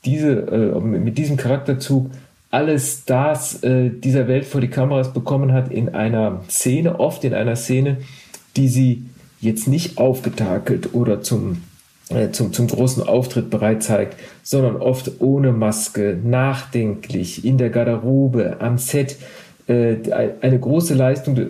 [0.05, 2.11] diese, äh, mit diesem Charakterzug
[2.51, 7.35] alle Stars äh, dieser Welt vor die Kameras bekommen hat in einer Szene, oft in
[7.35, 7.97] einer Szene,
[8.57, 9.07] die sie
[9.41, 11.63] jetzt nicht aufgetakelt oder zum,
[12.11, 18.59] äh, zum, zum großen Auftritt bereit zeigt, sondern oft ohne Maske, nachdenklich, in der Garderobe,
[18.61, 19.17] am Set.
[19.67, 19.97] Äh,
[20.41, 21.49] eine große Leistung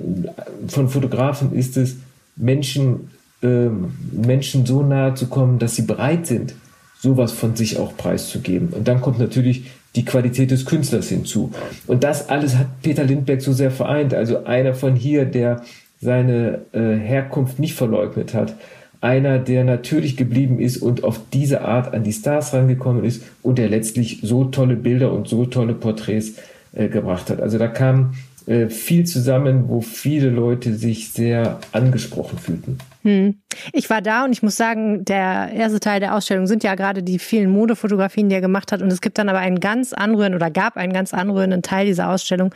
[0.69, 1.97] von Fotografen ist es,
[2.37, 3.11] Menschen,
[3.43, 6.55] ähm, Menschen so nahe zu kommen, dass sie bereit sind,
[6.99, 8.69] sowas von sich auch preiszugeben.
[8.69, 11.53] Und dann kommt natürlich die Qualität des Künstlers hinzu.
[11.87, 14.15] Und das alles hat Peter Lindbergh so sehr vereint.
[14.15, 15.63] Also einer von hier, der
[16.01, 18.55] seine äh, Herkunft nicht verleugnet hat.
[19.01, 23.59] Einer, der natürlich geblieben ist und auf diese Art an die Stars rangekommen ist und
[23.59, 26.54] der letztlich so tolle Bilder und so tolle Porträts äh,
[26.89, 27.41] gebracht hat.
[27.41, 28.15] Also da kam
[28.47, 32.79] äh, viel zusammen, wo viele Leute sich sehr angesprochen fühlten.
[33.05, 33.37] Hm.
[33.73, 37.03] Ich war da und ich muss sagen, der erste Teil der Ausstellung sind ja gerade
[37.03, 38.81] die vielen Modefotografien, die er gemacht hat.
[38.83, 42.09] Und es gibt dann aber einen ganz anrührenden oder gab einen ganz anrührenden Teil dieser
[42.09, 42.55] Ausstellung,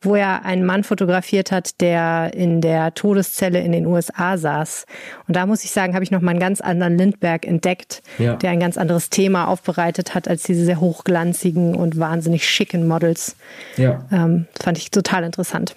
[0.00, 4.86] wo er einen Mann fotografiert hat, der in der Todeszelle in den USA saß.
[5.28, 8.36] Und da muss ich sagen, habe ich noch mal einen ganz anderen Lindbergh entdeckt, Ja.
[8.36, 13.36] der ein ganz anderes Thema aufbereitet hat als diese sehr hochglanzigen und wahnsinnig schicken Models.
[13.76, 14.06] Ja.
[14.10, 15.74] Ähm, fand ich total interessant.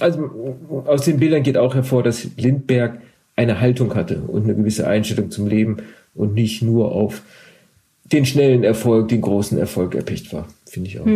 [0.00, 2.98] Also aus den Bildern geht auch hervor, dass Lindbergh
[3.36, 5.78] eine Haltung hatte und eine gewisse Einstellung zum Leben
[6.14, 7.22] und nicht nur auf
[8.04, 11.06] den schnellen Erfolg, den großen Erfolg erpicht war, finde ich auch.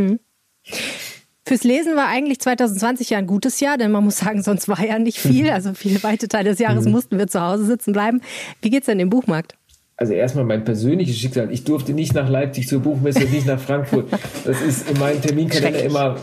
[1.49, 4.85] Fürs Lesen war eigentlich 2020 ja ein gutes Jahr, denn man muss sagen, sonst war
[4.85, 5.49] ja nicht viel.
[5.59, 8.21] Also viele weite Teile des Jahres mussten wir zu Hause sitzen bleiben.
[8.61, 9.55] Wie geht's denn dem Buchmarkt?
[9.97, 11.51] Also erstmal mein persönliches Schicksal.
[11.51, 14.09] Ich durfte nicht nach Leipzig zur Buchmesse, nicht nach Frankfurt.
[14.45, 16.17] Das ist in meinem Terminkalender immer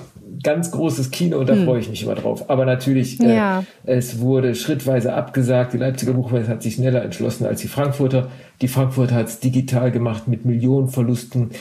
[0.44, 2.50] ganz großes Kino und da freue ich mich immer drauf.
[2.50, 3.64] Aber natürlich, äh, Ja.
[3.84, 5.74] es wurde schrittweise abgesagt.
[5.74, 8.30] Die Leipziger Buchmesse hat sich schneller entschlossen als die Frankfurter.
[8.62, 11.52] Die Frankfurter hat es digital gemacht mit Millionenverlusten.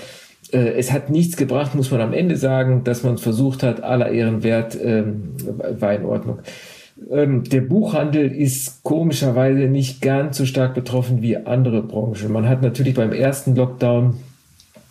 [0.53, 3.83] Äh, es hat nichts gebracht, muss man am Ende sagen, dass man es versucht hat.
[3.83, 5.35] Aller Ehren wert, ähm,
[5.79, 6.39] war in Ordnung.
[7.11, 12.33] Ähm, der Buchhandel ist komischerweise nicht ganz so stark betroffen wie andere Branchen.
[12.33, 14.15] Man hat natürlich beim ersten Lockdown,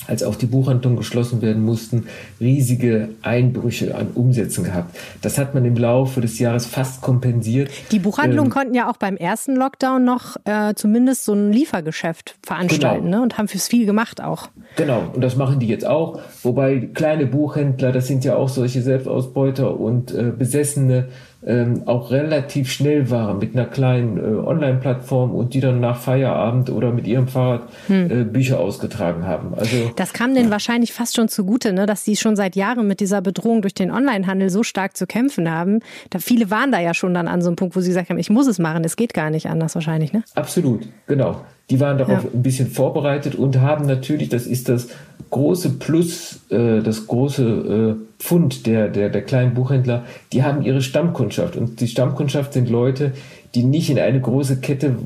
[0.07, 2.07] als auch die Buchhandlungen geschlossen werden mussten,
[2.39, 4.95] riesige Einbrüche an Umsätzen gehabt.
[5.21, 7.69] Das hat man im Laufe des Jahres fast kompensiert.
[7.91, 12.35] Die Buchhandlungen Ähm, konnten ja auch beim ersten Lockdown noch äh, zumindest so ein Liefergeschäft
[12.43, 13.17] veranstalten Genau.
[13.17, 13.23] ne?
[13.23, 14.49] und haben fürs viel gemacht auch.
[14.75, 16.19] Genau, und das machen die jetzt auch.
[16.41, 21.07] Wobei kleine Buchhändler, das sind ja auch solche Selbstausbeuter und äh, Besessene,
[21.45, 26.69] ähm, auch relativ schnell waren mit einer kleinen äh, Online-Plattform und die dann nach Feierabend
[26.69, 29.53] oder mit ihrem Fahrrad äh, Bücher ausgetragen haben.
[29.53, 31.85] Also Das kam denen wahrscheinlich fast schon zugute, ne?
[31.85, 35.49] dass die schon seit Jahren mit dieser Bedrohung durch den Onlinehandel so stark zu kämpfen
[35.49, 35.79] haben.
[36.09, 38.19] Da viele waren da ja schon dann an so einem Punkt, wo sie gesagt haben,
[38.19, 40.13] ich muss es machen, es geht gar nicht anders wahrscheinlich.
[40.13, 40.23] Ne?
[40.35, 41.41] Absolut, genau.
[41.73, 42.29] Die waren darauf Ja.
[42.31, 44.89] ein bisschen vorbereitet und haben natürlich, das ist das
[45.31, 50.81] große Plus, äh, das große äh, Pfund der, der, der kleinen Buchhändler, die haben ihre
[50.81, 51.55] Stammkundschaft.
[51.55, 53.13] Und die Stammkundschaft sind Leute,
[53.55, 54.97] die nicht in eine große Kette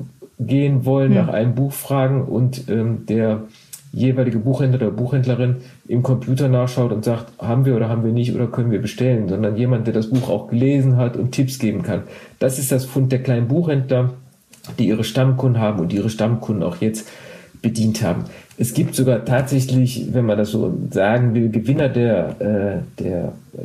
[0.42, 3.44] gehen wollen, nach einem Buch fragen und ähm, der
[3.94, 5.56] jeweilige Buchhändler oder Buchhändlerin
[5.88, 9.30] im Computer nachschaut und sagt, haben wir oder haben wir nicht oder können wir bestellen,
[9.30, 12.04] sondern jemand, der das Buch auch gelesen hat und Tipps geben kann.
[12.40, 14.16] Das ist das Pfund der kleinen Buchhändler
[14.78, 17.08] die ihre Stammkunden haben und ihre Stammkunden auch jetzt
[17.62, 18.26] bedient haben.
[18.58, 23.60] Es gibt sogar tatsächlich, wenn man das so sagen will, Gewinner der, äh, der äh,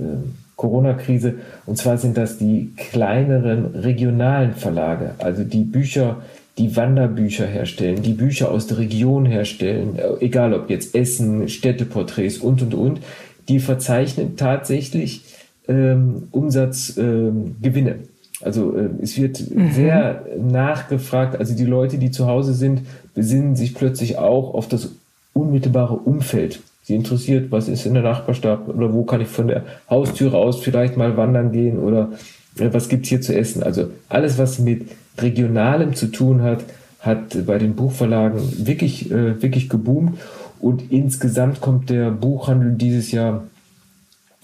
[0.57, 1.35] Corona-Krise.
[1.67, 6.23] Und zwar sind das die kleineren regionalen Verlage, also die Bücher,
[6.59, 12.39] die Wanderbücher herstellen, die Bücher aus der Region herstellen, äh, egal ob jetzt Essen, Städteporträts
[12.39, 13.01] und und und,
[13.49, 15.25] die verzeichnen tatsächlich
[15.69, 17.91] ähm, Umsatzgewinne.
[17.91, 18.12] Ähm.
[18.43, 21.39] Also äh, es wird sehr nachgefragt.
[21.39, 22.83] Also die Leute, die zu Hause sind,
[23.15, 24.91] besinnen sich plötzlich auch auf das
[25.33, 26.61] unmittelbare Umfeld.
[26.85, 30.61] Sie interessiert, was ist in der Nachbarstadt oder wo kann ich von der Haustüre aus
[30.61, 32.11] vielleicht mal wandern gehen oder
[32.59, 33.63] äh, was gibt's hier zu essen.
[33.63, 36.65] Also alles, was mit Regionalem zu tun hat,
[37.01, 40.19] hat bei den Buchverlagen wirklich, äh, wirklich geboomt.
[40.61, 43.45] Und insgesamt kommt der Buchhandel dieses Jahr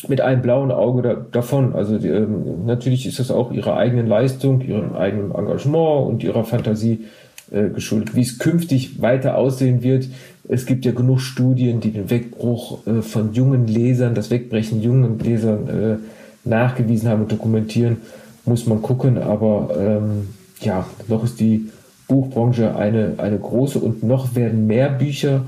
[0.07, 1.75] mit einem blauen Auge da, davon.
[1.75, 6.45] Also die, ähm, natürlich ist das auch ihrer eigenen Leistung, ihrem eigenen Engagement und ihrer
[6.45, 7.07] Fantasie
[7.51, 8.15] äh, geschuldet.
[8.15, 10.09] Wie es künftig weiter aussehen wird,
[10.49, 15.19] es gibt ja genug Studien, die den Wegbruch äh, von jungen Lesern, das Wegbrechen jungen
[15.19, 17.99] Lesern äh, nachgewiesen haben und dokumentieren,
[18.45, 19.19] muss man gucken.
[19.19, 20.29] Aber ähm,
[20.61, 21.71] ja, noch ist die
[22.07, 25.43] Buchbranche eine, eine große und noch werden mehr Bücher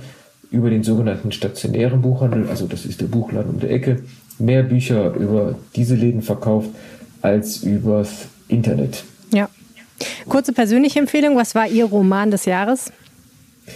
[0.51, 4.01] über den sogenannten stationären Buchhandel, also das ist der Buchladen um die Ecke,
[4.41, 6.71] mehr Bücher über diese Läden verkauft
[7.23, 9.05] als übers Internet.
[9.33, 9.49] Ja.
[10.29, 12.93] Kurze persönliche Empfehlung, was war Ihr Roman des Jahres?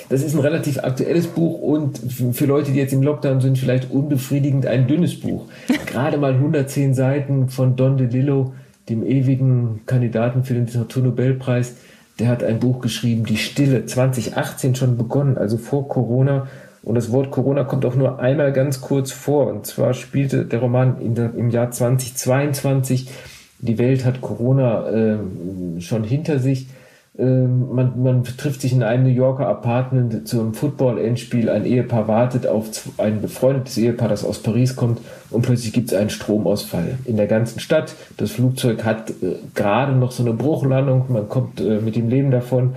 [0.08, 2.00] Das ist ein relativ aktuelles Buch und
[2.32, 5.46] für Leute, die jetzt im Lockdown sind, vielleicht unbefriedigend ein dünnes Buch.
[5.86, 8.54] Gerade mal 110 Seiten von Don DeLillo,
[8.88, 11.74] dem ewigen Kandidaten für den Literaturnobelpreis.
[12.18, 16.48] Der hat ein Buch geschrieben, Die Stille, 2018 schon begonnen, also vor Corona.
[16.84, 19.46] Und das Wort Corona kommt auch nur einmal ganz kurz vor.
[19.46, 23.08] Und zwar spielte der Roman im Jahr 2022.
[23.60, 25.16] Die Welt hat Corona äh,
[25.80, 26.68] schon hinter sich.
[27.16, 31.48] Äh, man, man trifft sich in einem New Yorker Apartment zum Football-Endspiel.
[31.48, 32.66] Ein Ehepaar wartet auf
[32.98, 35.00] ein befreundetes Ehepaar, das aus Paris kommt.
[35.30, 37.94] Und plötzlich gibt es einen Stromausfall in der ganzen Stadt.
[38.18, 41.06] Das Flugzeug hat äh, gerade noch so eine Bruchlandung.
[41.08, 42.74] Man kommt äh, mit dem Leben davon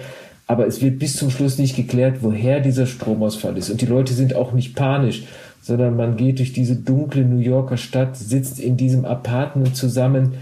[0.47, 3.69] aber es wird bis zum Schluss nicht geklärt, woher dieser Stromausfall ist.
[3.69, 5.23] Und die Leute sind auch nicht panisch,
[5.61, 10.35] sondern man geht durch diese dunkle New Yorker Stadt, sitzt in diesem Apartment zusammen.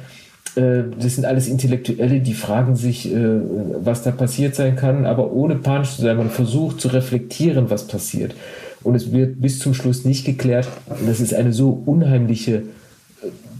[0.56, 3.18] Äh, das sind alles Intellektuelle, die fragen sich, äh,
[3.84, 6.18] was da passiert sein kann, aber ohne panisch zu sein.
[6.18, 8.36] Man versucht zu reflektieren, was passiert.
[8.84, 10.68] Und es wird bis zum Schluss nicht geklärt.
[10.88, 12.62] Und das ist eine so unheimliche äh,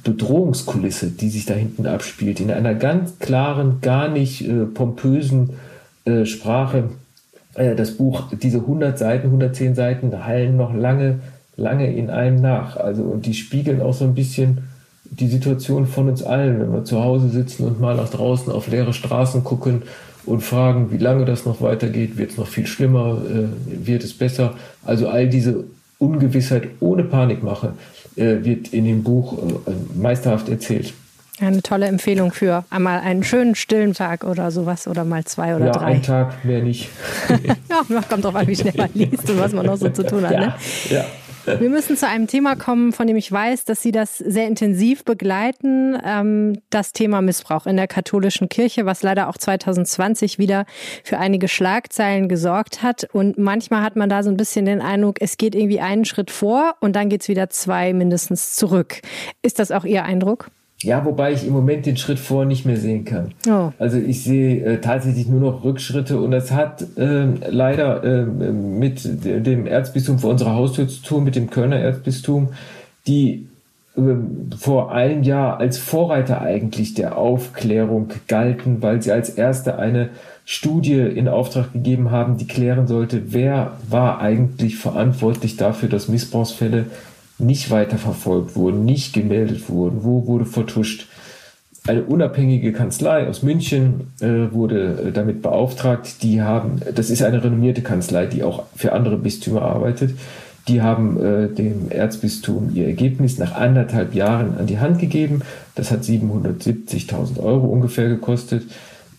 [0.04, 5.50] Bedrohungskulisse, die sich da hinten abspielt, in einer ganz klaren, gar nicht pompösen
[6.06, 6.90] äh, Sprache.
[7.56, 11.20] Äh, das Buch, diese 100 Seiten, 110 Seiten, hallen noch lange,
[11.58, 12.78] lange in einem nach.
[12.78, 14.60] Also, und die spiegeln auch so ein bisschen
[15.04, 18.68] die Situation von uns allen, wenn wir zu Hause sitzen und mal nach draußen auf
[18.68, 19.84] leere Straßen gucken
[20.26, 24.14] und fragen, wie lange das noch weitergeht, wird es noch viel schlimmer, äh, wird es
[24.14, 24.56] besser.
[24.84, 25.64] Also all diese
[26.00, 27.74] Ungewissheit ohne Panikmache
[28.16, 30.94] äh, wird in dem Buch äh, meisterhaft erzählt.
[31.40, 35.66] Eine tolle Empfehlung für einmal einen schönen stillen Tag oder sowas oder mal zwei oder
[35.66, 35.86] ja, drei.
[35.86, 36.90] Einen Tag mehr nicht.
[37.70, 40.24] ja, kommt drauf an, wie schnell man liest und was man noch so zu tun
[40.24, 40.32] hat.
[40.32, 40.56] Ja, ne?
[40.90, 41.06] ja.
[41.46, 45.04] Wir müssen zu einem Thema kommen, von dem ich weiß, dass Sie das sehr intensiv
[45.04, 45.96] begleiten.
[46.04, 50.66] Ähm, das Thema Missbrauch in der katholischen Kirche, was leider auch 2020 wieder
[51.04, 53.08] für einige Schlagzeilen gesorgt hat.
[53.14, 56.32] Und manchmal hat man da so ein bisschen den Eindruck, es geht irgendwie einen Schritt
[56.32, 59.02] vor und dann geht es wieder zwei mindestens zurück.
[59.44, 60.50] Ist das auch Ihr Eindruck?
[60.82, 63.32] Ja, wobei ich im Moment den Schritt vor nicht mehr sehen kann.
[63.48, 63.72] Oh.
[63.80, 69.02] Also ich sehe äh, tatsächlich nur noch Rückschritte und das hat äh, leider äh, mit
[69.06, 72.50] dem Erzbistum vor unserer Haustür zu tun, mit dem Kölner Erzbistum,
[73.08, 73.48] die
[73.98, 80.10] ähm, vor einem Jahr als Vorreiter eigentlich der Aufklärung galten, weil sie als erste eine
[80.44, 86.86] Studie in Auftrag gegeben haben, die klären sollte, wer war eigentlich verantwortlich dafür, dass Missbrauchsfälle
[87.38, 91.08] nicht weiterverfolgt wurden, nicht gemeldet wurden, wo wurde vertuscht.
[91.88, 96.24] Eine unabhängige Kanzlei aus München äh, wurde äh, damit beauftragt.
[96.24, 100.18] Die haben, das ist eine renommierte Kanzlei, die auch für andere Bistümer arbeitet.
[100.68, 105.44] Die haben äh, dem Erzbistum ihr Ergebnis nach anderthalb Jahren an die Hand gegeben.
[105.76, 108.64] Das hat 770.000 Euro ungefähr gekostet.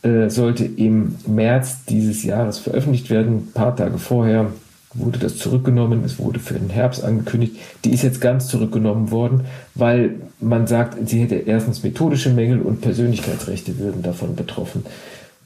[0.02, 3.36] Äh, sollte im März dieses Jahres veröffentlicht werden.
[3.36, 4.50] Ein paar Tage vorher
[4.98, 7.56] wurde das zurückgenommen, es wurde für den Herbst angekündigt.
[7.84, 9.42] Die ist jetzt ganz zurückgenommen worden,
[9.74, 14.84] weil man sagt, sie hätte erstens methodische Mängel und Persönlichkeitsrechte würden davon betroffen.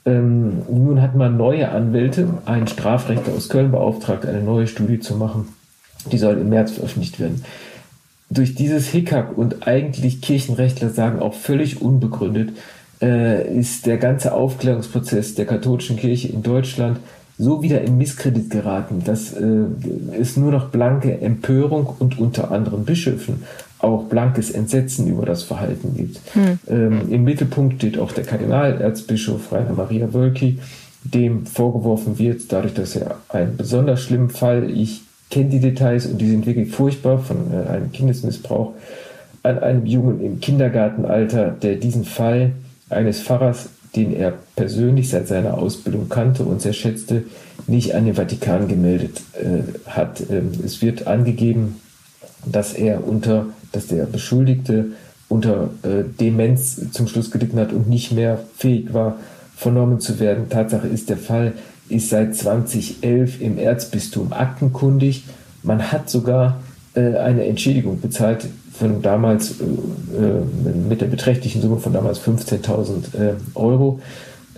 [0.06, 5.16] Ähm, nun hat man neue Anwälte, einen Strafrechtler aus Köln beauftragt, eine neue Studie zu
[5.16, 5.48] machen.
[6.10, 7.44] Die soll im März veröffentlicht werden.
[8.30, 12.50] Durch dieses Hickhack und eigentlich Kirchenrechtler sagen auch völlig unbegründet,
[13.02, 17.00] äh, ist der ganze Aufklärungsprozess der katholischen Kirche in Deutschland
[17.40, 19.46] so wieder in Misskredit geraten, dass äh,
[20.20, 23.44] es nur noch blanke Empörung und unter anderem Bischöfen
[23.78, 26.20] auch blankes Entsetzen über das Verhalten gibt.
[26.34, 26.58] Hm.
[26.68, 30.58] Ähm, Im Mittelpunkt steht auch der Kardinalerzbischof Rainer Maria Wölki,
[31.02, 35.00] dem vorgeworfen wird, dadurch, dass er einen besonders schlimmen Fall, ich
[35.30, 38.74] kenne die Details und die sind wirklich furchtbar, von äh, einem Kindesmissbrauch
[39.42, 42.52] an einem Jungen im Kindergartenalter, der diesen Fall
[42.90, 47.24] eines Pfarrers den er persönlich seit seiner Ausbildung kannte und sehr schätzte,
[47.66, 50.22] nicht an den Vatikan gemeldet äh, hat.
[50.30, 51.80] Ähm, es wird angegeben,
[52.44, 54.92] dass er unter, dass der Beschuldigte
[55.28, 59.18] unter äh, Demenz zum Schluss gelitten hat und nicht mehr fähig war,
[59.56, 60.48] vernommen zu werden.
[60.48, 61.52] Tatsache ist, der Fall
[61.88, 65.24] ist seit 2011 im Erzbistum aktenkundig.
[65.62, 66.60] Man hat sogar
[66.94, 68.46] äh, eine Entschädigung bezahlt
[68.80, 69.64] von damals äh,
[70.88, 74.00] mit der beträchtlichen Summe von damals 15.000 äh, Euro.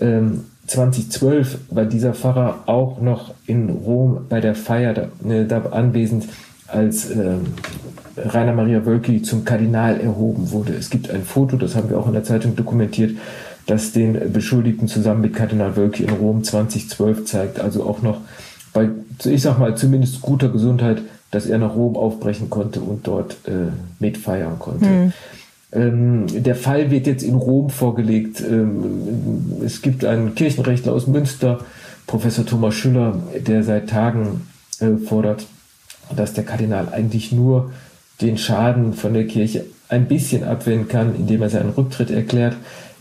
[0.01, 5.63] Ähm, 2012 war dieser Pfarrer auch noch in Rom bei der Feier da, ne, da
[5.73, 6.29] anwesend,
[6.69, 7.35] als äh,
[8.17, 10.73] Rainer Maria Wölki zum Kardinal erhoben wurde.
[10.75, 13.17] Es gibt ein Foto, das haben wir auch in der Zeitung dokumentiert,
[13.67, 17.61] das den Beschuldigten zusammen mit Kardinal Wölki in Rom 2012 zeigt.
[17.61, 18.21] Also auch noch
[18.73, 18.89] bei,
[19.25, 23.73] ich sag mal, zumindest guter Gesundheit, dass er nach Rom aufbrechen konnte und dort äh,
[23.99, 24.85] mitfeiern konnte.
[24.85, 25.13] Mhm.
[25.73, 28.41] Ähm, der Fall wird jetzt in Rom vorgelegt.
[28.41, 31.61] Ähm, es gibt einen Kirchenrechtler aus Münster,
[32.07, 34.43] Professor Thomas Schüller, der seit Tagen
[34.79, 35.47] äh, fordert,
[36.15, 37.73] dass der Kardinal eigentlich nur
[38.21, 42.57] den Schaden von der Kirche ein bisschen abwenden kann, indem er seinen Rücktritt erklärt.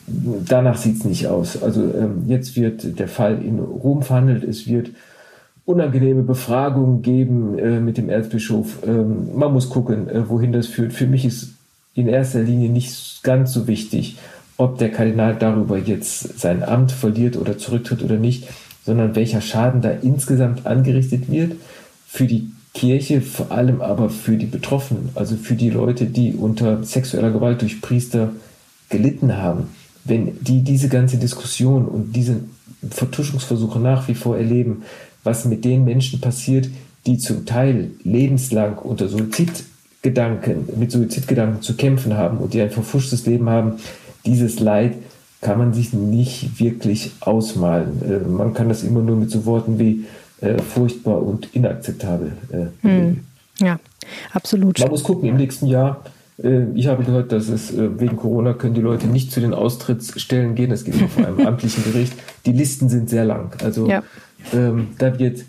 [0.08, 1.62] Danach sieht es nicht aus.
[1.62, 4.46] Also ähm, jetzt wird der Fall in Rom verhandelt.
[4.46, 4.92] Es wird
[5.66, 8.80] unangenehme Befragungen geben äh, mit dem Erzbischof.
[8.86, 10.94] Ähm, man muss gucken, äh, wohin das führt.
[10.94, 11.54] Für mich ist
[11.94, 14.18] in erster Linie nicht ganz so wichtig,
[14.58, 18.48] ob der Kardinal darüber jetzt sein Amt verliert oder zurücktritt oder nicht,
[18.84, 21.54] sondern welcher Schaden da insgesamt angerichtet wird
[22.08, 26.84] für die Kirche, vor allem aber für die Betroffenen, also für die Leute, die unter
[26.84, 28.32] sexueller Gewalt durch Priester
[28.90, 29.70] gelitten haben.
[30.04, 32.38] Wenn die diese ganze Diskussion und diese
[32.90, 34.84] Vertuschungsversuche nach wie vor erleben,
[35.24, 36.70] was mit den Menschen passiert,
[37.06, 43.26] die zum Teil lebenslang unter Suizidgedanken, mit Suizidgedanken zu kämpfen haben und die ein verfuschtes
[43.26, 43.74] Leben haben,
[44.26, 44.94] dieses Leid
[45.42, 48.02] kann man sich nicht wirklich ausmalen.
[48.04, 50.06] Äh, man kann das immer nur mit so Worten wie
[50.42, 53.20] äh, furchtbar und inakzeptabel äh, hm.
[53.60, 53.80] Ja,
[54.34, 54.80] absolut.
[54.80, 56.04] Man muss gucken, im nächsten Jahr
[56.44, 60.56] äh, ich habe gehört, dass es wegen Corona können die Leute nicht zu den Austrittsstellen
[60.56, 60.70] gehen.
[60.70, 62.14] Das geht vor einem amtlichen Gericht.
[62.46, 63.56] Die Listen sind sehr lang.
[63.64, 64.04] Also ja.
[64.54, 65.46] Ähm, da wird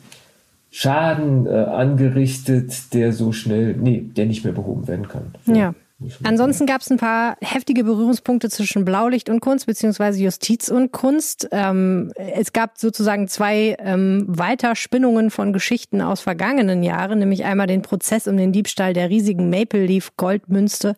[0.71, 5.35] Schaden äh, angerichtet, der so schnell, nee, der nicht mehr behoben werden kann.
[5.45, 5.53] So.
[5.55, 5.75] Ja.
[6.23, 11.49] Ansonsten gab es ein paar heftige Berührungspunkte zwischen Blaulicht und Kunst beziehungsweise Justiz und Kunst.
[11.53, 17.83] Ähm, es gab sozusagen zwei ähm, Weiterspinnungen von Geschichten aus vergangenen Jahren, nämlich einmal den
[17.83, 20.97] Prozess um den Diebstahl der riesigen Maple Leaf Goldmünze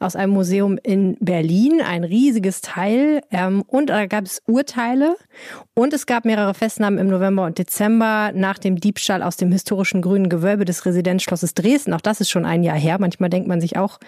[0.00, 3.22] aus einem Museum in Berlin, ein riesiges Teil.
[3.30, 5.16] Ähm, und da gab es Urteile
[5.74, 10.02] und es gab mehrere Festnahmen im November und Dezember nach dem Diebstahl aus dem historischen
[10.02, 11.92] grünen Gewölbe des Residenzschlosses Dresden.
[11.94, 12.96] Auch das ist schon ein Jahr her.
[12.98, 13.98] Manchmal denkt man sich auch,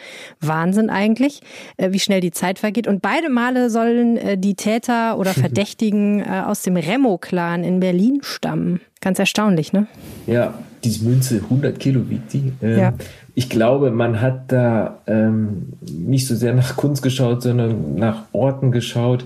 [0.41, 1.41] Wahnsinn eigentlich,
[1.77, 2.87] äh, wie schnell die Zeit vergeht.
[2.87, 8.21] Und beide Male sollen äh, die Täter oder Verdächtigen äh, aus dem Remo-Clan in Berlin
[8.23, 8.81] stammen.
[9.01, 9.87] Ganz erstaunlich, ne?
[10.27, 12.53] Ja, diese Münze, 100 Kilo wiegt die.
[12.63, 12.93] Ähm, ja.
[13.35, 18.73] Ich glaube, man hat da ähm, nicht so sehr nach Kunst geschaut, sondern nach Orten
[18.73, 19.25] geschaut,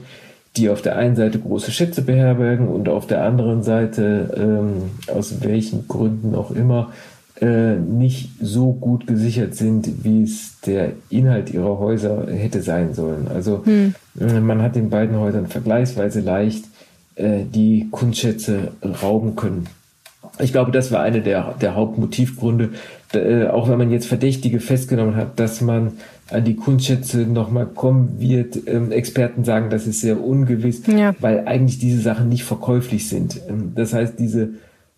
[0.57, 5.43] die auf der einen Seite große Schätze beherbergen und auf der anderen Seite, ähm, aus
[5.43, 6.93] welchen Gründen auch immer,
[7.43, 13.27] äh, nicht so gut gesichert sind, wie es der Inhalt ihrer Häuser hätte sein sollen.
[13.27, 13.95] Also hm.
[14.21, 16.67] äh, man hat den beiden Häusern vergleichsweise leicht
[17.17, 18.69] äh, die Kunstschätze
[19.03, 19.67] rauben können.
[20.39, 22.71] Ich glaube, das war eine der, der Hauptmotivgründe,
[23.13, 25.95] äh, auch wenn man jetzt Verdächtige festgenommen hat, dass man
[26.31, 28.57] an die Kunstschätze nochmal kommen wird.
[28.69, 31.13] Ähm, Experten sagen, das ist sehr ungewiss, ja.
[31.19, 33.41] weil eigentlich diese Sachen nicht verkäuflich sind.
[33.49, 34.51] Ähm, das heißt, diese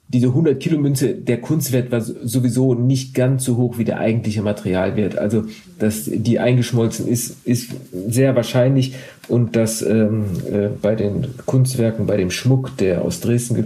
[0.09, 4.43] diese 100 Kilo Münze, der Kunstwert war sowieso nicht ganz so hoch wie der eigentliche
[4.43, 5.17] Materialwert.
[5.17, 5.45] Also,
[5.79, 8.95] dass die eingeschmolzen ist, ist sehr wahrscheinlich
[9.29, 13.65] und dass ähm, äh, bei den Kunstwerken, bei dem Schmuck, der aus Dresden ge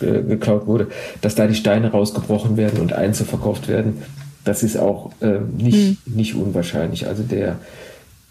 [0.00, 0.88] ge geklaut wurde,
[1.22, 4.02] dass da die Steine rausgebrochen werden und einzeln verkauft werden,
[4.44, 6.14] das ist auch äh, nicht, mhm.
[6.14, 7.06] nicht unwahrscheinlich.
[7.06, 7.58] Also der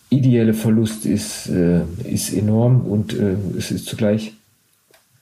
[0.09, 4.33] ideelle Verlust ist, äh, ist enorm und äh, es ist zugleich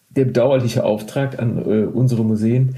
[0.10, 2.76] der bedauerliche Auftrag an äh, unsere Museen,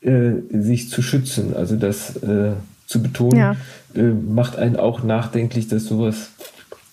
[0.00, 2.52] äh, sich zu schützen, also das äh,
[2.86, 3.56] zu betonen, ja.
[3.94, 6.30] Äh, macht einen auch nachdenklich, dass sowas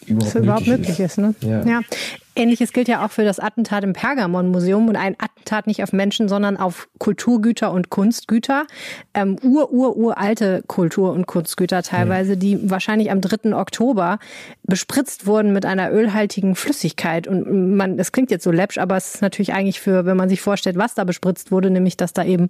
[0.05, 0.99] überhaupt, das überhaupt möglich ist.
[0.99, 1.35] ist ne?
[1.41, 1.65] ja.
[1.65, 1.81] ja.
[2.35, 6.29] Ähnliches gilt ja auch für das Attentat im Pergamon-Museum und ein Attentat nicht auf Menschen,
[6.29, 8.67] sondern auf Kulturgüter und Kunstgüter.
[9.13, 13.53] Ähm, ur, ur, uralte Kultur- und Kunstgüter teilweise, die wahrscheinlich am 3.
[13.55, 14.19] Oktober
[14.63, 17.27] bespritzt wurden mit einer ölhaltigen Flüssigkeit.
[17.27, 20.29] Und man, es klingt jetzt so läppsch, aber es ist natürlich eigentlich für, wenn man
[20.29, 22.49] sich vorstellt, was da bespritzt wurde, nämlich, dass da eben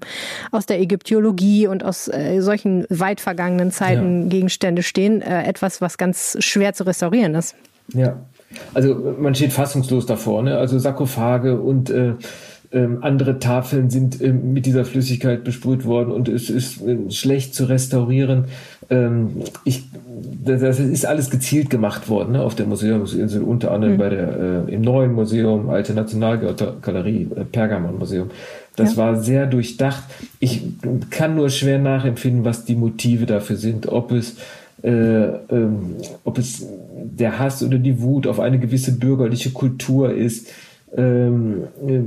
[0.51, 4.29] aus der Ägyptologie und aus äh, solchen weit vergangenen Zeiten ja.
[4.29, 7.55] Gegenstände stehen, äh, etwas, was ganz schwer zu restaurieren ist.
[7.93, 8.17] Ja,
[8.73, 10.43] also man steht fassungslos davor.
[10.43, 10.57] Ne?
[10.57, 12.13] Also Sarkophage und äh,
[12.73, 17.53] ähm, andere Tafeln sind äh, mit dieser Flüssigkeit besprüht worden und es ist äh, schlecht
[17.53, 18.45] zu restaurieren.
[18.89, 19.83] Ähm, ich,
[20.45, 23.97] das, das, ist alles gezielt gemacht worden ne, auf der Museumsinsel, unter anderem mhm.
[23.97, 28.29] bei der, äh, im neuen Museum, Alte Nationalgalerie, äh, Pergamon Museum.
[28.77, 28.97] Das ja.
[28.97, 30.03] war sehr durchdacht.
[30.39, 30.63] Ich
[31.09, 33.89] kann nur schwer nachempfinden, was die Motive dafür sind.
[33.89, 34.37] Ob es
[34.83, 36.65] äh, ähm, ob es
[37.03, 40.47] der Hass oder die Wut auf eine gewisse bürgerliche Kultur ist,
[40.95, 41.99] ähm, äh,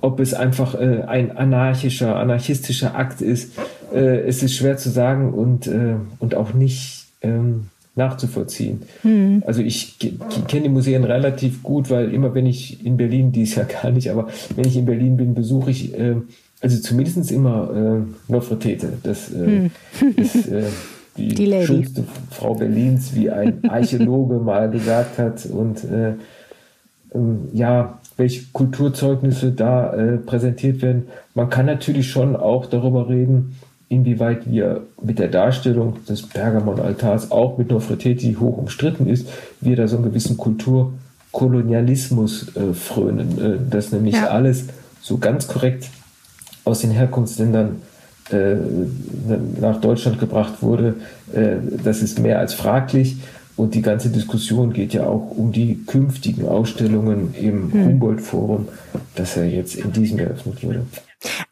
[0.00, 3.52] ob es einfach äh, ein anarchischer, anarchistischer Akt ist.
[3.94, 8.82] Äh, es ist schwer zu sagen und, äh, und auch nicht ähm, nachzuvollziehen.
[9.02, 9.42] Mhm.
[9.46, 13.64] Also ich kenne die Museen relativ gut, weil immer wenn ich in Berlin, dies ja
[13.82, 16.16] gar nicht, aber wenn ich in Berlin bin, besuche ich äh,
[16.60, 18.92] also zumindest immer äh, Nofretete.
[19.02, 20.14] Das äh, hm.
[20.16, 20.48] ist
[21.28, 25.46] die, die schönste Frau Berlins, wie ein Archäologe mal gesagt hat.
[25.46, 26.14] Und äh,
[27.14, 31.04] ähm, ja, welche Kulturzeugnisse da äh, präsentiert werden.
[31.34, 33.56] Man kann natürlich schon auch darüber reden,
[33.88, 39.28] inwieweit wir mit der Darstellung des Pergamon-Altars auch mit Nofreteti hoch umstritten ist,
[39.60, 44.28] wir da so einen gewissen Kulturkolonialismus äh, frönen, äh, dass nämlich ja.
[44.28, 44.66] alles
[45.00, 45.88] so ganz korrekt
[46.64, 47.82] aus den Herkunftsländern
[49.60, 50.94] nach Deutschland gebracht wurde,
[51.32, 53.16] äh, das ist mehr als fraglich.
[53.56, 57.84] Und die ganze Diskussion geht ja auch um die künftigen Ausstellungen im hm.
[57.84, 58.68] Humboldt-Forum,
[59.16, 60.86] das ja jetzt in diesem eröffnet wurde.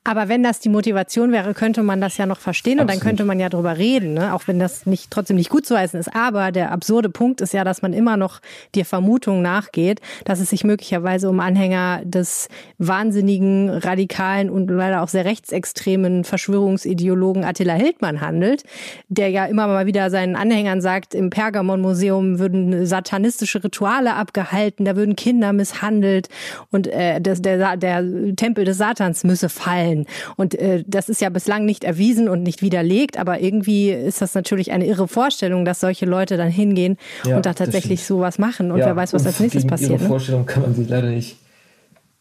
[0.05, 2.91] Aber wenn das die Motivation wäre, könnte man das ja noch verstehen Absolut.
[2.91, 4.35] und dann könnte man ja drüber reden, ne?
[4.35, 6.15] auch wenn das nicht trotzdem nicht gut zu heißen ist.
[6.15, 8.41] Aber der absurde Punkt ist ja, dass man immer noch
[8.75, 12.49] der Vermutung nachgeht, dass es sich möglicherweise um Anhänger des
[12.79, 18.65] wahnsinnigen, radikalen und leider auch sehr rechtsextremen Verschwörungsideologen Attila Hildmann handelt,
[19.09, 24.97] der ja immer mal wieder seinen Anhängern sagt, im Pergamon-Museum würden satanistische Rituale abgehalten, da
[24.97, 26.29] würden Kinder misshandelt
[26.71, 28.03] und äh, das, der, der
[28.37, 30.07] Tempel des Satans müsse fallen.
[30.37, 34.35] Und äh, das ist ja bislang nicht erwiesen und nicht widerlegt, aber irgendwie ist das
[34.35, 38.71] natürlich eine irre Vorstellung, dass solche Leute dann hingehen ja, und da tatsächlich sowas machen
[38.71, 39.91] und ja, wer weiß, was als nächstes passiert.
[39.91, 40.09] Ihre ne?
[40.09, 41.37] Vorstellung kann man sich leider nicht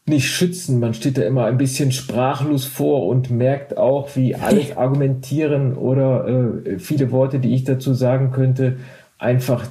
[0.08, 0.80] nicht schützen.
[0.80, 6.26] Man steht da immer ein bisschen sprachlos vor und merkt auch, wie alles Argumentieren oder
[6.66, 8.78] äh, viele Worte, die ich dazu sagen könnte,
[9.18, 9.66] einfach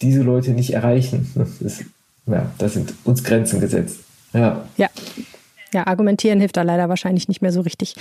[0.00, 1.30] diese Leute nicht erreichen.
[1.34, 1.84] Das ist,
[2.26, 4.00] ja, da sind uns Grenzen gesetzt.
[4.32, 4.64] Ja.
[4.78, 4.88] Ja,
[5.72, 7.94] ja, argumentieren hilft da leider wahrscheinlich nicht mehr so richtig.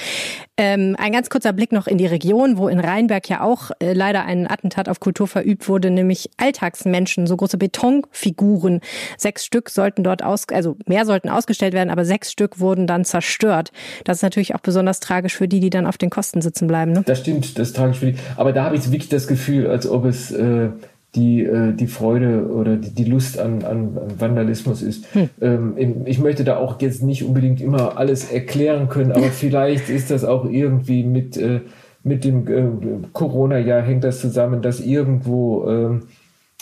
[0.58, 3.94] Ähm, ein ganz kurzer Blick noch in die Region, wo in Rheinberg ja auch äh,
[3.94, 8.82] leider ein Attentat auf Kultur verübt wurde, nämlich Alltagsmenschen, so große Betonfiguren.
[9.18, 13.06] Sechs Stück sollten dort aus, also mehr sollten ausgestellt werden, aber sechs Stück wurden dann
[13.06, 13.72] zerstört.
[14.04, 16.92] Das ist natürlich auch besonders tragisch für die, die dann auf den Kosten sitzen bleiben.
[16.92, 17.04] Ne?
[17.06, 18.18] Das stimmt, das ist tragisch für die.
[18.36, 20.70] Aber da habe ich wirklich das Gefühl, als ob es äh,
[21.16, 25.14] die, äh, die Freude oder die, die Lust an, an, Vandalismus ist.
[25.14, 25.30] Hm.
[25.42, 25.74] Ähm,
[26.06, 30.24] ich möchte da auch jetzt nicht unbedingt immer alles erklären können, aber vielleicht ist das
[30.24, 31.62] auch irgendwie mit, äh,
[32.04, 36.04] mit dem äh, Corona-Jahr hängt das zusammen, dass irgendwo ähm,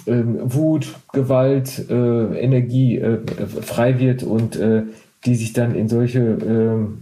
[0.07, 3.19] ähm, Wut, Gewalt, äh, Energie äh,
[3.61, 4.83] frei wird und äh,
[5.25, 7.01] die sich dann in solche ähm,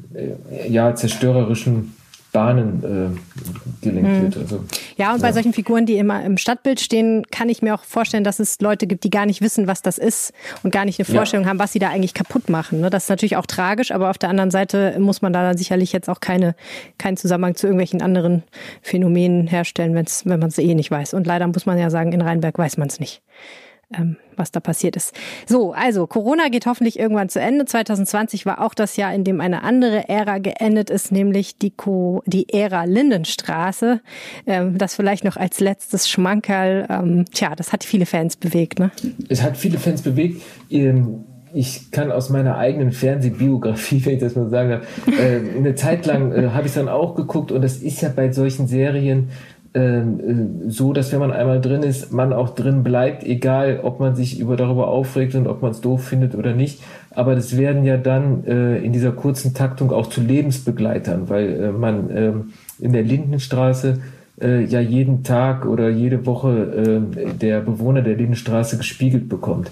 [0.67, 1.93] ja, zerstörerischen
[2.31, 4.21] Bahnen äh, gelenkt hm.
[4.23, 4.37] wird.
[4.37, 4.63] Also,
[4.97, 5.27] ja, und ja.
[5.27, 8.59] bei solchen Figuren, die immer im Stadtbild stehen, kann ich mir auch vorstellen, dass es
[8.61, 11.49] Leute gibt, die gar nicht wissen, was das ist und gar nicht eine Vorstellung ja.
[11.49, 12.81] haben, was sie da eigentlich kaputt machen.
[12.81, 12.89] Ne?
[12.89, 15.93] Das ist natürlich auch tragisch, aber auf der anderen Seite muss man da dann sicherlich
[15.93, 16.55] jetzt auch keine,
[16.97, 18.43] keinen Zusammenhang zu irgendwelchen anderen
[18.81, 21.13] Phänomenen herstellen, wenn's, wenn man es eh nicht weiß.
[21.13, 23.21] Und leider muss man ja sagen, in Rheinberg weiß man es nicht
[23.93, 25.13] ähm, was da passiert ist.
[25.45, 27.65] So, also Corona geht hoffentlich irgendwann zu Ende.
[27.65, 32.21] 2020 war auch das Jahr, in dem eine andere Ära geendet ist, nämlich die, Co
[32.25, 34.01] die Ära Lindenstraße.
[34.45, 36.87] Ähm, das vielleicht noch als letztes Schmankerl.
[36.89, 38.79] Ähm, tja, das hat viele Fans bewegt.
[38.79, 38.91] Ne?
[39.29, 40.41] Es hat viele Fans bewegt.
[40.69, 45.75] Ähm ich kann aus meiner eigenen Fernsehbiografie, wenn ich das mal sagen darf, äh, eine
[45.75, 49.29] Zeit lang äh, habe ich dann auch geguckt und das ist ja bei solchen Serien
[49.73, 54.39] so, dass wenn man einmal drin ist, man auch drin bleibt, egal ob man sich
[54.39, 56.81] über darüber aufregt und ob man es doof findet oder nicht.
[57.11, 61.71] Aber das werden ja dann äh, in dieser kurzen Taktung auch zu Lebensbegleitern, weil äh,
[61.71, 62.33] man äh,
[62.79, 63.99] in der Lindenstraße
[64.41, 69.71] äh, ja jeden Tag oder jede Woche äh, der Bewohner der Lindenstraße gespiegelt bekommt.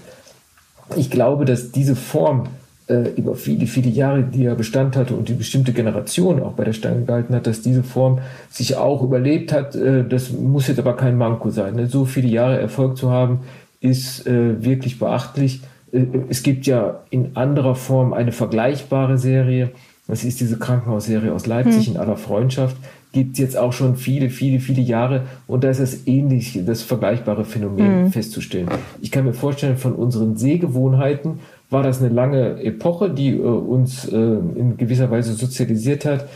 [0.96, 2.48] Ich glaube, dass diese Form
[2.88, 6.64] äh, über viele, viele Jahre, die er Bestand hatte und die bestimmte Generation auch bei
[6.64, 8.20] der Stange gehalten hat, dass diese Form
[8.50, 9.74] sich auch überlebt hat.
[9.74, 11.74] Äh, das muss jetzt aber kein Manko sein.
[11.74, 11.86] Ne?
[11.86, 13.40] So viele Jahre Erfolg zu haben,
[13.80, 15.62] ist äh, wirklich beachtlich.
[15.92, 19.70] Äh, es gibt ja in anderer Form eine vergleichbare Serie.
[20.08, 21.94] Das ist diese Krankenhausserie aus Leipzig hm.
[21.94, 22.76] in aller Freundschaft.
[23.12, 25.22] Gibt jetzt auch schon viele, viele, viele Jahre.
[25.48, 28.12] Und da ist es ähnlich, das vergleichbare Phänomen hm.
[28.12, 28.68] festzustellen.
[29.00, 31.40] Ich kann mir vorstellen, von unseren Sehgewohnheiten
[31.70, 36.28] war das eine lange Epoche, die äh, uns äh, in gewisser Weise sozialisiert hat.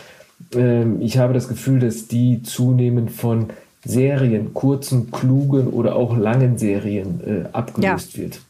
[0.55, 3.51] Ähm, ich habe das Gefühl, dass die zunehmend von
[3.85, 8.23] Serien, kurzen, klugen oder auch langen Serien äh, abgelöst ja.
[8.23, 8.41] wird.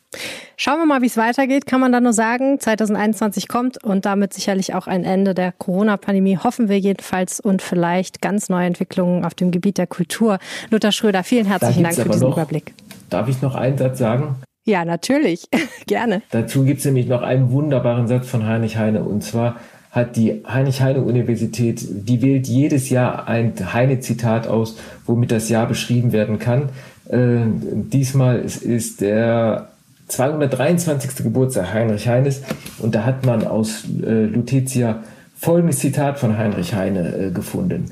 [0.57, 2.61] Schauen wir mal, wie es weitergeht, kann man da nur sagen.
[2.61, 8.21] 2021 kommt und damit sicherlich auch ein Ende der Corona-Pandemie, hoffen wir jedenfalls, und vielleicht
[8.21, 10.39] ganz neue Entwicklungen auf dem Gebiet der Kultur.
[10.69, 12.75] Luther Schröder, vielen herzlichen Dank für diesen noch, Überblick.
[13.09, 14.37] Darf ich noch einen Satz sagen?
[14.71, 15.49] Ja, natürlich.
[15.89, 16.23] Gerne.
[16.31, 19.03] Dazu gibt es nämlich noch einen wunderbaren Satz von Heinrich Heine.
[19.03, 19.57] Und zwar
[19.91, 26.39] hat die Heinrich-Heine-Universität, die wählt jedes Jahr ein Heine-Zitat aus, womit das Jahr beschrieben werden
[26.39, 26.69] kann.
[27.09, 27.41] Äh,
[27.73, 29.71] diesmal ist, ist der
[30.07, 31.17] 223.
[31.25, 32.43] Geburtstag Heinrich Heines
[32.79, 35.03] und da hat man aus äh, Lutetia
[35.37, 37.87] folgendes Zitat von Heinrich Heine äh, gefunden.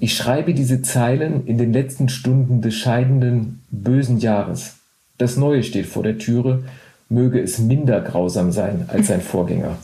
[0.00, 4.81] Ich schreibe diese Zeilen in den letzten Stunden des scheidenden, bösen Jahres.
[5.18, 6.64] Das Neue steht vor der Türe,
[7.08, 9.76] möge es minder grausam sein als sein Vorgänger.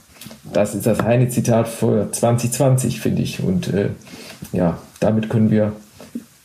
[0.53, 3.43] Das ist das Heine-Zitat für 2020, finde ich.
[3.43, 3.91] Und äh,
[4.53, 5.72] ja, damit können wir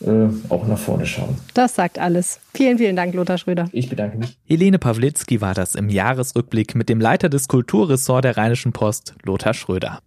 [0.02, 1.38] äh, auch nach vorne schauen.
[1.54, 2.40] Das sagt alles.
[2.54, 3.70] Vielen, vielen Dank, Lothar Schröder.
[3.72, 4.38] Ich bedanke mich.
[4.46, 9.54] Helene Pawlitzki war das im Jahresrückblick mit dem Leiter des Kulturressorts der Rheinischen Post, Lothar
[9.54, 10.00] Schröder.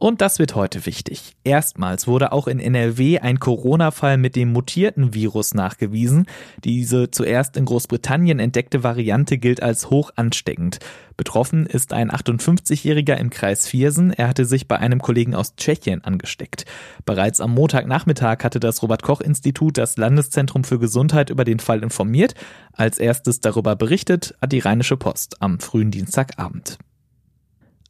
[0.00, 1.36] Und das wird heute wichtig.
[1.44, 6.24] Erstmals wurde auch in NRW ein Corona-Fall mit dem mutierten Virus nachgewiesen.
[6.64, 10.78] Diese zuerst in Großbritannien entdeckte Variante gilt als hoch ansteckend.
[11.18, 14.10] Betroffen ist ein 58-Jähriger im Kreis Viersen.
[14.10, 16.64] Er hatte sich bei einem Kollegen aus Tschechien angesteckt.
[17.04, 22.32] Bereits am Montagnachmittag hatte das Robert-Koch-Institut das Landeszentrum für Gesundheit über den Fall informiert.
[22.72, 26.78] Als erstes darüber berichtet hat die Rheinische Post am frühen Dienstagabend.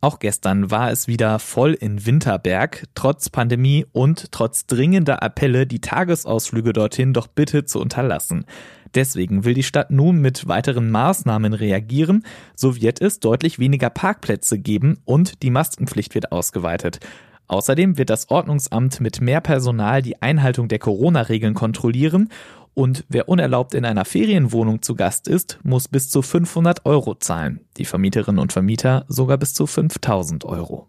[0.02, 5.82] Auch gestern war es wieder voll in Winterberg, trotz Pandemie und trotz dringender Appelle, die
[5.82, 8.46] Tagesausflüge dorthin doch bitte zu unterlassen.
[8.94, 12.24] Deswegen will die Stadt nun mit weiteren Maßnahmen reagieren.
[12.56, 17.00] So wird es deutlich weniger Parkplätze geben und die Maskenpflicht wird ausgeweitet.
[17.46, 22.30] Außerdem wird das Ordnungsamt mit mehr Personal die Einhaltung der Corona-Regeln kontrollieren
[22.74, 27.60] und wer unerlaubt in einer Ferienwohnung zu Gast ist, muss bis zu 500 Euro zahlen.
[27.76, 30.88] Die Vermieterinnen und Vermieter sogar bis zu 5000 Euro.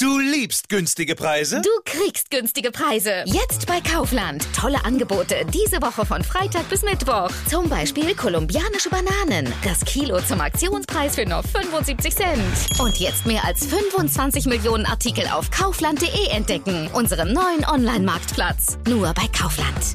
[0.00, 1.62] Du liebst günstige Preise?
[1.62, 3.22] Du kriegst günstige Preise.
[3.26, 4.44] Jetzt bei Kaufland.
[4.52, 7.30] Tolle Angebote diese Woche von Freitag bis Mittwoch.
[7.48, 9.52] Zum Beispiel kolumbianische Bananen.
[9.62, 12.80] Das Kilo zum Aktionspreis für nur 75 Cent.
[12.80, 16.88] Und jetzt mehr als 25 Millionen Artikel auf kaufland.de entdecken.
[16.92, 18.78] Unserem neuen Online-Marktplatz.
[18.88, 19.94] Nur bei Kaufland.